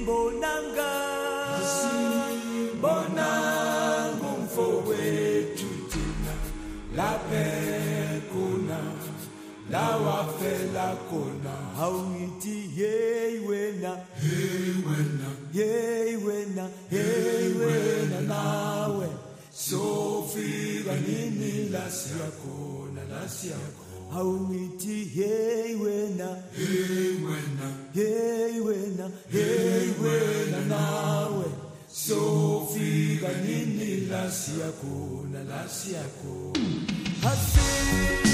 simbonanga 0.02 0.92
simbona 1.74 3.28
ngumfo 4.16 4.66
wethu 4.88 5.68
thina 5.90 6.34
laphekuna 6.96 8.78
lawafela 9.70 10.96
khona. 11.08 11.54
Awungithi 11.82 12.56
hey 12.76 13.38
wena. 13.48 13.92
Hey 14.20 14.72
wena. 14.86 15.28
Hey 15.52 16.16
wena. 16.16 16.64
Hey 16.90 17.52
wena 17.60 18.20
nawe. 18.20 19.08
Sofika 19.52 20.94
nini 21.06 21.68
la 21.70 21.90
siyakhona 21.90 23.02
la 23.10 23.28
siyakhona 23.28 23.82
awungithi 24.18 25.04
hey 25.14 25.74
wena. 25.74 26.36
Hey 26.56 27.16
wena. 27.24 27.66
Hey 27.94 28.60
wena. 28.60 29.10
Hey 29.32 29.91
sofika 33.22 33.40
nini 33.46 33.96
la 34.10 34.30
siyakhona 34.30 35.44
la 35.44 35.68
siyakhona 35.68 37.32
asibonanga 37.32 38.31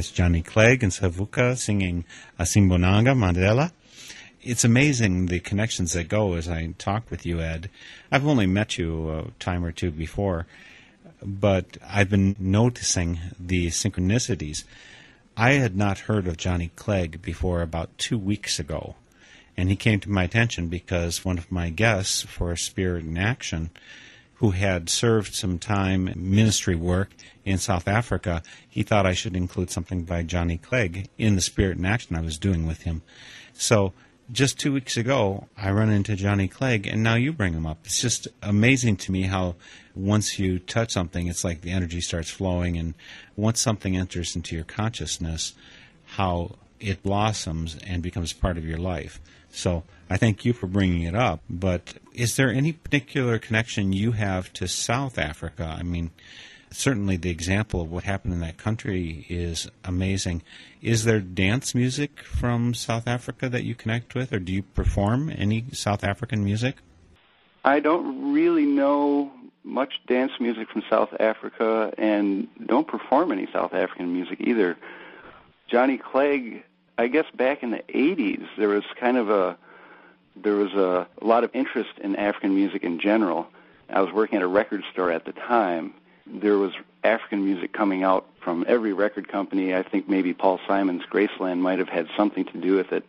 That's 0.00 0.10
Johnny 0.10 0.40
Clegg 0.40 0.82
and 0.82 0.90
Savuka 0.90 1.58
singing 1.58 2.06
Asimbonanga 2.38 3.14
Mandela. 3.14 3.70
It's 4.40 4.64
amazing 4.64 5.26
the 5.26 5.40
connections 5.40 5.92
that 5.92 6.08
go 6.08 6.36
as 6.36 6.48
I 6.48 6.72
talk 6.78 7.10
with 7.10 7.26
you, 7.26 7.42
Ed. 7.42 7.68
I've 8.10 8.26
only 8.26 8.46
met 8.46 8.78
you 8.78 9.10
a 9.10 9.30
time 9.38 9.62
or 9.62 9.72
two 9.72 9.90
before, 9.90 10.46
but 11.22 11.76
I've 11.86 12.08
been 12.08 12.34
noticing 12.38 13.18
the 13.38 13.66
synchronicities. 13.66 14.64
I 15.36 15.50
had 15.50 15.76
not 15.76 15.98
heard 15.98 16.26
of 16.26 16.38
Johnny 16.38 16.70
Clegg 16.76 17.20
before 17.20 17.60
about 17.60 17.98
two 17.98 18.16
weeks 18.16 18.58
ago, 18.58 18.94
and 19.54 19.68
he 19.68 19.76
came 19.76 20.00
to 20.00 20.10
my 20.10 20.24
attention 20.24 20.68
because 20.68 21.26
one 21.26 21.36
of 21.36 21.52
my 21.52 21.68
guests 21.68 22.22
for 22.22 22.56
Spirit 22.56 23.04
in 23.04 23.18
Action 23.18 23.68
who 24.40 24.52
had 24.52 24.88
served 24.88 25.34
some 25.34 25.58
time 25.58 26.10
ministry 26.16 26.74
work 26.74 27.10
in 27.44 27.58
South 27.58 27.86
Africa, 27.86 28.42
he 28.66 28.82
thought 28.82 29.04
I 29.04 29.12
should 29.12 29.36
include 29.36 29.70
something 29.70 30.04
by 30.04 30.22
Johnny 30.22 30.56
Clegg 30.56 31.08
in 31.18 31.34
the 31.34 31.42
Spirit 31.42 31.76
in 31.76 31.84
Action 31.84 32.16
I 32.16 32.22
was 32.22 32.38
doing 32.38 32.66
with 32.66 32.84
him. 32.84 33.02
So 33.52 33.92
just 34.32 34.58
two 34.58 34.72
weeks 34.72 34.96
ago, 34.96 35.46
I 35.58 35.70
run 35.72 35.90
into 35.90 36.16
Johnny 36.16 36.48
Clegg, 36.48 36.86
and 36.86 37.02
now 37.02 37.16
you 37.16 37.34
bring 37.34 37.52
him 37.52 37.66
up. 37.66 37.80
It's 37.84 38.00
just 38.00 38.28
amazing 38.42 38.96
to 38.98 39.12
me 39.12 39.24
how 39.24 39.56
once 39.94 40.38
you 40.38 40.58
touch 40.58 40.90
something, 40.90 41.26
it's 41.26 41.44
like 41.44 41.60
the 41.60 41.72
energy 41.72 42.00
starts 42.00 42.30
flowing, 42.30 42.78
and 42.78 42.94
once 43.36 43.60
something 43.60 43.94
enters 43.94 44.34
into 44.34 44.54
your 44.54 44.64
consciousness, 44.64 45.52
how 46.16 46.56
it 46.80 47.02
blossoms 47.02 47.76
and 47.86 48.02
becomes 48.02 48.32
part 48.32 48.56
of 48.56 48.64
your 48.64 48.78
life. 48.78 49.20
So 49.50 49.84
I 50.08 50.16
thank 50.16 50.44
you 50.44 50.52
for 50.52 50.66
bringing 50.66 51.02
it 51.02 51.14
up. 51.14 51.40
But 51.48 51.94
is 52.14 52.36
there 52.36 52.50
any 52.50 52.72
particular 52.72 53.38
connection 53.38 53.92
you 53.92 54.12
have 54.12 54.52
to 54.54 54.68
South 54.68 55.18
Africa? 55.18 55.76
I 55.78 55.82
mean, 55.82 56.10
certainly 56.70 57.16
the 57.16 57.30
example 57.30 57.80
of 57.80 57.90
what 57.90 58.04
happened 58.04 58.34
in 58.34 58.40
that 58.40 58.56
country 58.56 59.26
is 59.28 59.68
amazing. 59.84 60.42
Is 60.82 61.04
there 61.04 61.20
dance 61.20 61.74
music 61.74 62.20
from 62.20 62.74
South 62.74 63.06
Africa 63.06 63.48
that 63.48 63.64
you 63.64 63.74
connect 63.74 64.14
with, 64.14 64.32
or 64.32 64.38
do 64.38 64.52
you 64.52 64.62
perform 64.62 65.30
any 65.30 65.64
South 65.72 66.04
African 66.04 66.44
music? 66.44 66.76
I 67.64 67.80
don't 67.80 68.32
really 68.32 68.66
know 68.66 69.30
much 69.62 70.00
dance 70.06 70.32
music 70.40 70.68
from 70.70 70.82
South 70.88 71.14
Africa 71.20 71.92
and 71.98 72.48
don't 72.66 72.88
perform 72.88 73.30
any 73.30 73.46
South 73.52 73.74
African 73.74 74.12
music 74.12 74.40
either. 74.40 74.76
Johnny 75.68 75.98
Clegg, 75.98 76.64
I 76.98 77.08
guess 77.08 77.26
back 77.34 77.62
in 77.62 77.70
the 77.70 77.82
80s, 77.88 78.46
there 78.58 78.68
was 78.68 78.84
kind 78.98 79.16
of 79.16 79.30
a 79.30 79.56
there 80.36 80.54
was 80.54 80.72
a, 80.72 81.06
a 81.20 81.24
lot 81.24 81.44
of 81.44 81.50
interest 81.54 81.90
in 81.98 82.16
African 82.16 82.54
music 82.54 82.82
in 82.82 83.00
general. 83.00 83.46
I 83.88 84.00
was 84.00 84.12
working 84.12 84.36
at 84.36 84.42
a 84.42 84.48
record 84.48 84.82
store 84.92 85.10
at 85.10 85.24
the 85.24 85.32
time. 85.32 85.92
There 86.26 86.56
was 86.56 86.72
African 87.02 87.44
music 87.44 87.72
coming 87.72 88.02
out 88.04 88.26
from 88.40 88.64
every 88.68 88.92
record 88.92 89.28
company. 89.28 89.74
I 89.74 89.82
think 89.82 90.08
maybe 90.08 90.32
Paul 90.32 90.60
Simon's 90.66 91.02
Graceland 91.10 91.58
might 91.58 91.78
have 91.78 91.88
had 91.88 92.08
something 92.16 92.44
to 92.46 92.58
do 92.58 92.76
with 92.76 92.92
it, 92.92 93.04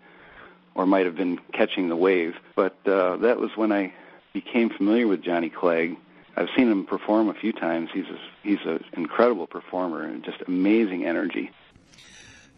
or 0.73 0.85
might 0.85 1.05
have 1.05 1.15
been 1.15 1.39
catching 1.53 1.89
the 1.89 1.95
wave. 1.95 2.35
But 2.55 2.75
uh, 2.85 3.17
that 3.17 3.39
was 3.39 3.51
when 3.55 3.71
I 3.71 3.93
became 4.33 4.69
familiar 4.69 5.07
with 5.07 5.21
Johnny 5.21 5.49
Clegg. 5.49 5.97
I've 6.35 6.49
seen 6.55 6.71
him 6.71 6.85
perform 6.85 7.29
a 7.29 7.33
few 7.33 7.51
times. 7.51 7.89
He's 7.93 8.05
a, 8.05 8.17
he's 8.41 8.65
an 8.65 8.83
incredible 8.93 9.47
performer 9.47 10.03
and 10.03 10.23
just 10.23 10.41
amazing 10.47 11.05
energy. 11.05 11.51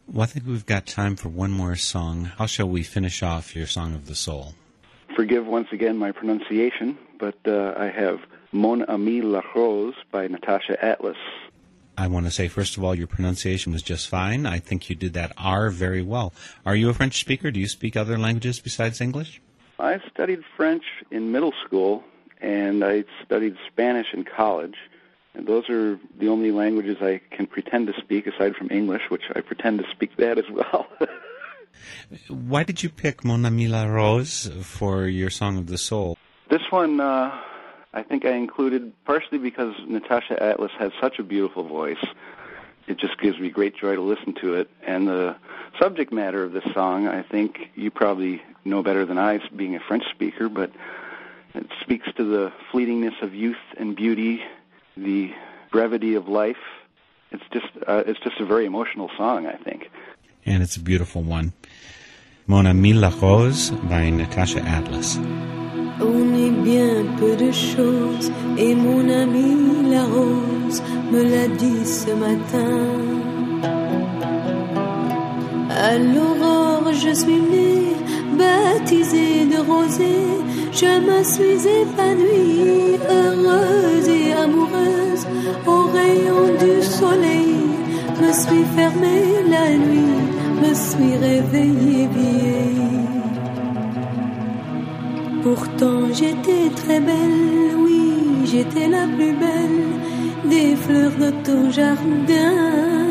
Well, 0.07 0.23
I 0.23 0.25
think 0.25 0.45
we've 0.45 0.65
got 0.65 0.85
time 0.85 1.15
for 1.15 1.29
one 1.29 1.51
more 1.51 1.75
song. 1.75 2.25
How 2.25 2.45
shall 2.45 2.67
we 2.67 2.83
finish 2.83 3.23
off 3.23 3.55
your 3.55 3.67
Song 3.67 3.95
of 3.95 4.07
the 4.07 4.15
Soul? 4.15 4.53
Forgive 5.15 5.47
once 5.47 5.67
again 5.71 5.97
my 5.97 6.11
pronunciation, 6.11 6.97
but 7.19 7.37
uh, 7.47 7.73
I 7.77 7.85
have 7.85 8.19
Mon 8.51 8.83
Ami 8.83 9.21
La 9.21 9.41
Rose 9.55 9.95
by 10.11 10.27
Natacha 10.27 10.77
Atlas. 10.81 11.17
I 11.97 12.07
want 12.07 12.25
to 12.25 12.31
say, 12.31 12.47
first 12.47 12.75
of 12.75 12.83
all, 12.83 12.95
your 12.95 13.07
pronunciation 13.07 13.71
was 13.71 13.81
just 13.81 14.09
fine. 14.09 14.45
I 14.45 14.59
think 14.59 14.89
you 14.89 14.95
did 14.95 15.13
that 15.13 15.31
R 15.37 15.69
very 15.69 16.01
well. 16.01 16.33
Are 16.65 16.75
you 16.75 16.89
a 16.89 16.93
French 16.93 17.19
speaker? 17.19 17.51
Do 17.51 17.59
you 17.59 17.67
speak 17.67 17.95
other 17.95 18.17
languages 18.17 18.59
besides 18.59 18.99
English? 18.99 19.41
I 19.79 19.99
studied 20.11 20.43
French 20.57 20.83
in 21.11 21.31
middle 21.31 21.53
school, 21.65 22.03
and 22.41 22.83
I 22.83 23.05
studied 23.23 23.55
Spanish 23.67 24.07
in 24.13 24.23
college. 24.23 24.75
And 25.35 25.47
those 25.47 25.69
are 25.69 25.99
the 26.19 26.27
only 26.27 26.51
languages 26.51 26.97
I 27.01 27.21
can 27.31 27.47
pretend 27.47 27.87
to 27.87 27.93
speak 27.99 28.27
aside 28.27 28.55
from 28.55 28.69
English, 28.69 29.03
which 29.09 29.23
I 29.35 29.41
pretend 29.41 29.79
to 29.79 29.85
speak 29.91 30.15
that 30.17 30.37
as 30.37 30.45
well. 30.51 30.87
Why 32.29 32.63
did 32.63 32.83
you 32.83 32.89
pick 32.89 33.25
Mon 33.25 33.45
Ami 33.45 33.67
La 33.67 33.85
Rose 33.85 34.51
for 34.61 35.07
your 35.07 35.29
Song 35.29 35.57
of 35.57 35.67
the 35.67 35.77
Soul? 35.77 36.17
this 36.53 36.61
one, 36.69 36.99
uh, 36.99 37.35
I 37.95 38.03
think 38.03 38.25
I 38.25 38.33
included 38.33 38.93
partially 39.05 39.39
because 39.39 39.73
Natacha 39.87 40.39
Atlas 40.39 40.71
has 40.77 40.91
such 41.01 41.17
a 41.17 41.23
beautiful 41.23 41.63
voice. 41.63 42.03
It 42.87 42.99
just 42.99 43.19
gives 43.19 43.39
me 43.39 43.49
great 43.49 43.75
joy 43.75 43.95
to 43.95 44.01
listen 44.01 44.35
to 44.41 44.53
it. 44.55 44.69
And 44.85 45.07
the 45.07 45.35
subject 45.79 46.13
matter 46.13 46.43
of 46.43 46.51
this 46.51 46.63
song, 46.75 47.07
I 47.07 47.23
think 47.23 47.71
you 47.73 47.89
probably 47.89 48.43
know 48.65 48.83
better 48.83 49.03
than 49.03 49.17
I, 49.17 49.39
being 49.55 49.75
a 49.75 49.79
French 49.79 50.03
speaker, 50.11 50.47
but 50.47 50.71
it 51.55 51.65
speaks 51.81 52.07
to 52.17 52.23
the 52.23 52.51
fleetingness 52.71 53.19
of 53.23 53.33
youth 53.33 53.57
and 53.77 53.95
beauty, 53.95 54.43
the 54.95 55.31
brevity 55.71 56.15
of 56.15 56.27
life. 56.27 56.63
It's 57.31 57.43
just 57.51 57.67
uh, 57.87 58.03
it's 58.05 58.19
just 58.19 58.39
a 58.39 58.45
very 58.45 58.65
emotional 58.65 59.09
song, 59.17 59.47
I 59.47 59.55
think. 59.55 59.89
And 60.45 60.61
it's 60.61 60.77
a 60.77 60.81
beautiful 60.81 61.21
one. 61.21 61.53
Mon 62.47 62.67
Ami 62.67 62.93
La 62.93 63.09
Rose 63.09 63.71
by 63.71 64.09
Natacha 64.11 64.61
Atlas. 64.61 65.17
On 66.01 66.33
est 66.35 66.51
bien 66.63 67.05
peu 67.17 67.35
de 67.35 67.51
choses 67.51 68.31
et 68.57 68.75
mon 68.75 69.07
ami 69.09 69.89
la 69.89 70.03
rose 70.03 70.81
me 71.11 71.23
l'a 71.23 71.47
dit 71.47 71.85
ce 71.85 72.11
matin. 72.11 73.23
À 75.69 75.97
l'aurore 75.97 76.91
je 76.93 77.13
suis 77.13 77.41
née, 77.53 77.95
baptisée 78.37 79.45
de 79.45 79.57
rosée, 79.57 80.33
je 80.71 80.99
me 81.07 81.23
suis 81.23 81.67
épanouie, 81.81 82.97
heureuse 83.09 84.09
et 84.09 84.33
amoureuse, 84.33 84.72
au 85.65 85.81
rayon 85.97 86.43
du 86.63 86.81
soleil, 86.81 87.55
me 88.21 88.31
suis 88.31 88.65
fermée 88.75 89.25
la 89.49 89.69
nuit, 89.85 90.21
me 90.61 90.73
suis 90.73 91.15
réveillée 91.17 92.07
vieille. 92.07 93.03
Pourtant 95.43 96.01
j'étais 96.13 96.69
très 96.75 96.99
belle, 96.99 97.75
oui, 97.77 98.45
j'étais 98.45 98.87
la 98.87 99.05
plus 99.07 99.33
belle 99.33 100.49
des 100.49 100.75
fleurs 100.75 101.17
de 101.19 101.29
ton 101.43 101.71
jardin. 101.71 103.02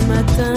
ce 0.00 0.06
matin. 0.06 0.55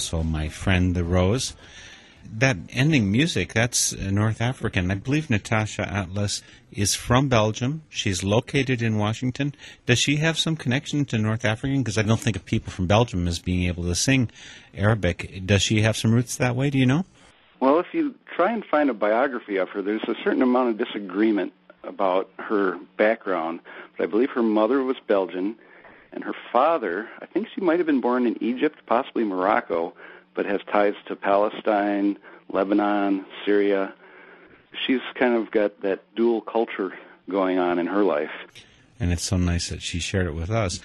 Also 0.00 0.22
my 0.22 0.48
friend 0.48 0.96
the 0.96 1.04
rose. 1.04 1.54
That 2.24 2.56
ending 2.70 3.12
music, 3.12 3.52
that's 3.52 3.92
uh, 3.92 4.10
North 4.10 4.40
African. 4.40 4.90
I 4.90 4.94
believe 4.94 5.28
Natacha 5.28 5.86
Atlas 5.86 6.42
is 6.72 6.94
from 6.94 7.28
Belgium. 7.28 7.82
She's 7.90 8.24
located 8.24 8.80
in 8.80 8.96
Washington. 8.96 9.54
Does 9.84 9.98
she 9.98 10.16
have 10.16 10.38
some 10.38 10.56
connection 10.56 11.04
to 11.04 11.18
North 11.18 11.44
African? 11.44 11.82
Because 11.82 11.98
I 11.98 12.02
don't 12.02 12.18
think 12.18 12.34
of 12.34 12.46
people 12.46 12.72
from 12.72 12.86
Belgium 12.86 13.28
as 13.28 13.40
being 13.40 13.64
able 13.68 13.84
to 13.84 13.94
sing 13.94 14.30
Arabic. 14.74 15.42
Does 15.44 15.60
she 15.60 15.82
have 15.82 15.98
some 15.98 16.14
roots 16.14 16.34
that 16.36 16.56
way? 16.56 16.70
Do 16.70 16.78
you 16.78 16.86
know? 16.86 17.04
Well, 17.60 17.78
if 17.78 17.92
you 17.92 18.14
try 18.34 18.52
and 18.52 18.64
find 18.64 18.88
a 18.88 18.94
biography 18.94 19.58
of 19.58 19.68
her, 19.68 19.82
there's 19.82 20.08
a 20.08 20.14
certain 20.24 20.40
amount 20.40 20.70
of 20.70 20.78
disagreement 20.78 21.52
about 21.84 22.30
her 22.38 22.78
background. 22.96 23.60
But 23.98 24.04
I 24.04 24.06
believe 24.06 24.30
her 24.30 24.42
mother 24.42 24.82
was 24.82 24.96
Belgian, 25.06 25.56
and 26.12 26.24
her 26.24 26.34
father, 26.52 27.08
I 27.20 27.26
think 27.26 27.48
she 27.54 27.60
might 27.60 27.78
have 27.78 27.86
been 27.86 28.00
born 28.00 28.26
in 28.26 28.42
Egypt, 28.42 28.80
possibly 28.86 29.24
Morocco, 29.24 29.94
but 30.34 30.46
has 30.46 30.60
ties 30.70 30.94
to 31.06 31.16
Palestine, 31.16 32.18
Lebanon, 32.48 33.24
Syria. 33.44 33.92
She's 34.86 35.00
kind 35.14 35.34
of 35.34 35.50
got 35.50 35.80
that 35.82 36.02
dual 36.14 36.40
culture 36.40 36.92
going 37.28 37.58
on 37.58 37.78
in 37.78 37.86
her 37.86 38.02
life. 38.02 38.30
And 38.98 39.12
it's 39.12 39.22
so 39.22 39.36
nice 39.36 39.68
that 39.68 39.82
she 39.82 40.00
shared 40.00 40.26
it 40.26 40.34
with 40.34 40.50
us. 40.50 40.80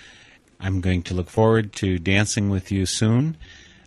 I'm 0.59 0.79
going 0.81 1.03
to 1.03 1.13
look 1.13 1.29
forward 1.29 1.73
to 1.73 1.97
dancing 1.97 2.49
with 2.49 2.71
you 2.71 2.85
soon. 2.85 3.37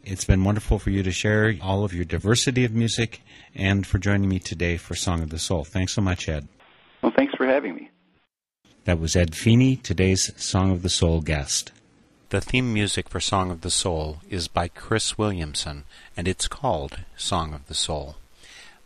It's 0.05 0.25
been 0.25 0.45
wonderful 0.45 0.79
for 0.79 0.91
you 0.91 1.03
to 1.03 1.11
share 1.11 1.55
all 1.63 1.85
of 1.85 1.93
your 1.93 2.05
diversity 2.05 2.65
of 2.65 2.73
music 2.73 3.23
and 3.55 3.87
for 3.87 3.99
joining 3.99 4.29
me 4.29 4.39
today 4.39 4.77
for 4.77 4.95
Song 4.95 5.23
of 5.23 5.31
the 5.31 5.39
Soul. 5.39 5.65
Thanks 5.65 5.93
so 5.95 6.03
much, 6.03 6.29
Ed. 6.29 6.49
Well, 7.03 7.13
thanks 7.17 7.35
for 7.35 7.47
having 7.47 7.75
me. 7.75 7.91
That 8.89 8.99
was 8.99 9.15
Ed 9.15 9.35
Feeny, 9.35 9.77
today's 9.77 10.33
Song 10.43 10.71
of 10.71 10.81
the 10.81 10.89
Soul 10.89 11.21
guest. 11.21 11.73
The 12.31 12.41
theme 12.41 12.73
music 12.73 13.11
for 13.11 13.21
Song 13.21 13.51
of 13.51 13.61
the 13.61 13.71
Soul 13.71 14.23
is 14.31 14.49
by 14.49 14.69
Cris 14.69 15.19
Williamson, 15.19 15.85
and 16.17 16.27
it's 16.27 16.49
called 16.49 17.01
Song 17.15 17.53
of 17.53 17.67
the 17.67 17.75
Soul. 17.75 18.17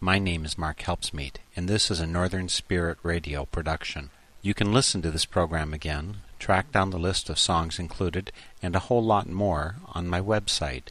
My 0.00 0.18
name 0.18 0.44
is 0.44 0.59
Mark 0.59 0.80
Helpsmeet, 0.80 1.36
and 1.55 1.68
this 1.68 1.88
is 1.88 2.00
a 2.00 2.07
Northern 2.09 2.48
Spirit 2.48 2.98
Radio 3.05 3.44
production. 3.44 4.11
You 4.42 4.55
can 4.55 4.72
listen 4.72 5.03
to 5.03 5.12
this 5.12 5.24
program 5.24 5.72
again, 5.72 6.16
track 6.40 6.72
down 6.72 6.90
the 6.90 6.98
list 6.98 7.30
of 7.30 7.38
songs 7.38 7.78
included, 7.78 8.32
and 8.61 8.74
a 8.74 8.80
whole 8.80 9.05
lot 9.05 9.28
more 9.28 9.76
on 9.94 10.09
my 10.09 10.20
website, 10.20 10.88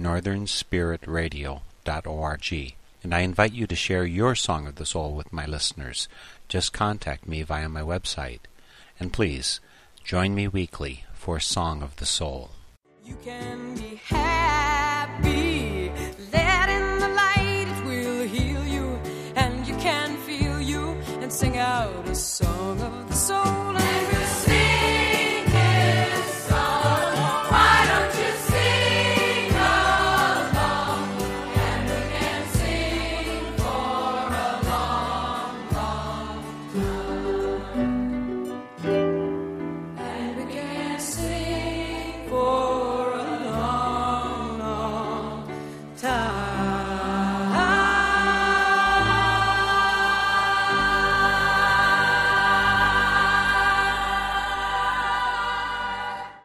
northernspiritradio.org. 0.00 2.74
And 3.02 3.14
I 3.14 3.20
invite 3.20 3.52
you 3.52 3.66
to 3.68 3.76
share 3.76 4.04
your 4.04 4.34
Song 4.34 4.66
of 4.66 4.74
the 4.76 4.86
Soul 4.86 5.14
with 5.14 5.32
my 5.32 5.46
listeners. 5.46 6.08
Just 6.48 6.72
contact 6.72 7.26
me 7.26 7.42
via 7.42 7.68
my 7.68 7.82
website. 7.82 8.40
And 9.00 9.12
please, 9.12 9.60
join 10.04 10.34
me 10.34 10.46
weekly 10.48 11.04
for 11.14 11.40
Song 11.40 11.82
of 11.82 11.96
the 11.96 12.06
Soul. 12.06 12.50
You 13.04 13.16
can 13.24 13.74
be 13.74 14.00
happy. 14.04 15.90
Let 16.32 16.68
in 16.68 16.98
the 17.00 17.08
light, 17.08 17.66
it 17.68 17.86
will 17.86 18.26
heal 18.28 18.64
you. 18.66 18.98
And 19.34 19.66
you 19.66 19.76
can 19.76 20.16
feel 20.18 20.60
you 20.60 20.92
and 21.20 21.32
sing 21.32 21.56
out 21.56 22.08
a 22.08 22.14
song 22.14 22.80
of 22.80 23.08
the 23.08 23.14
soul. 23.14 23.65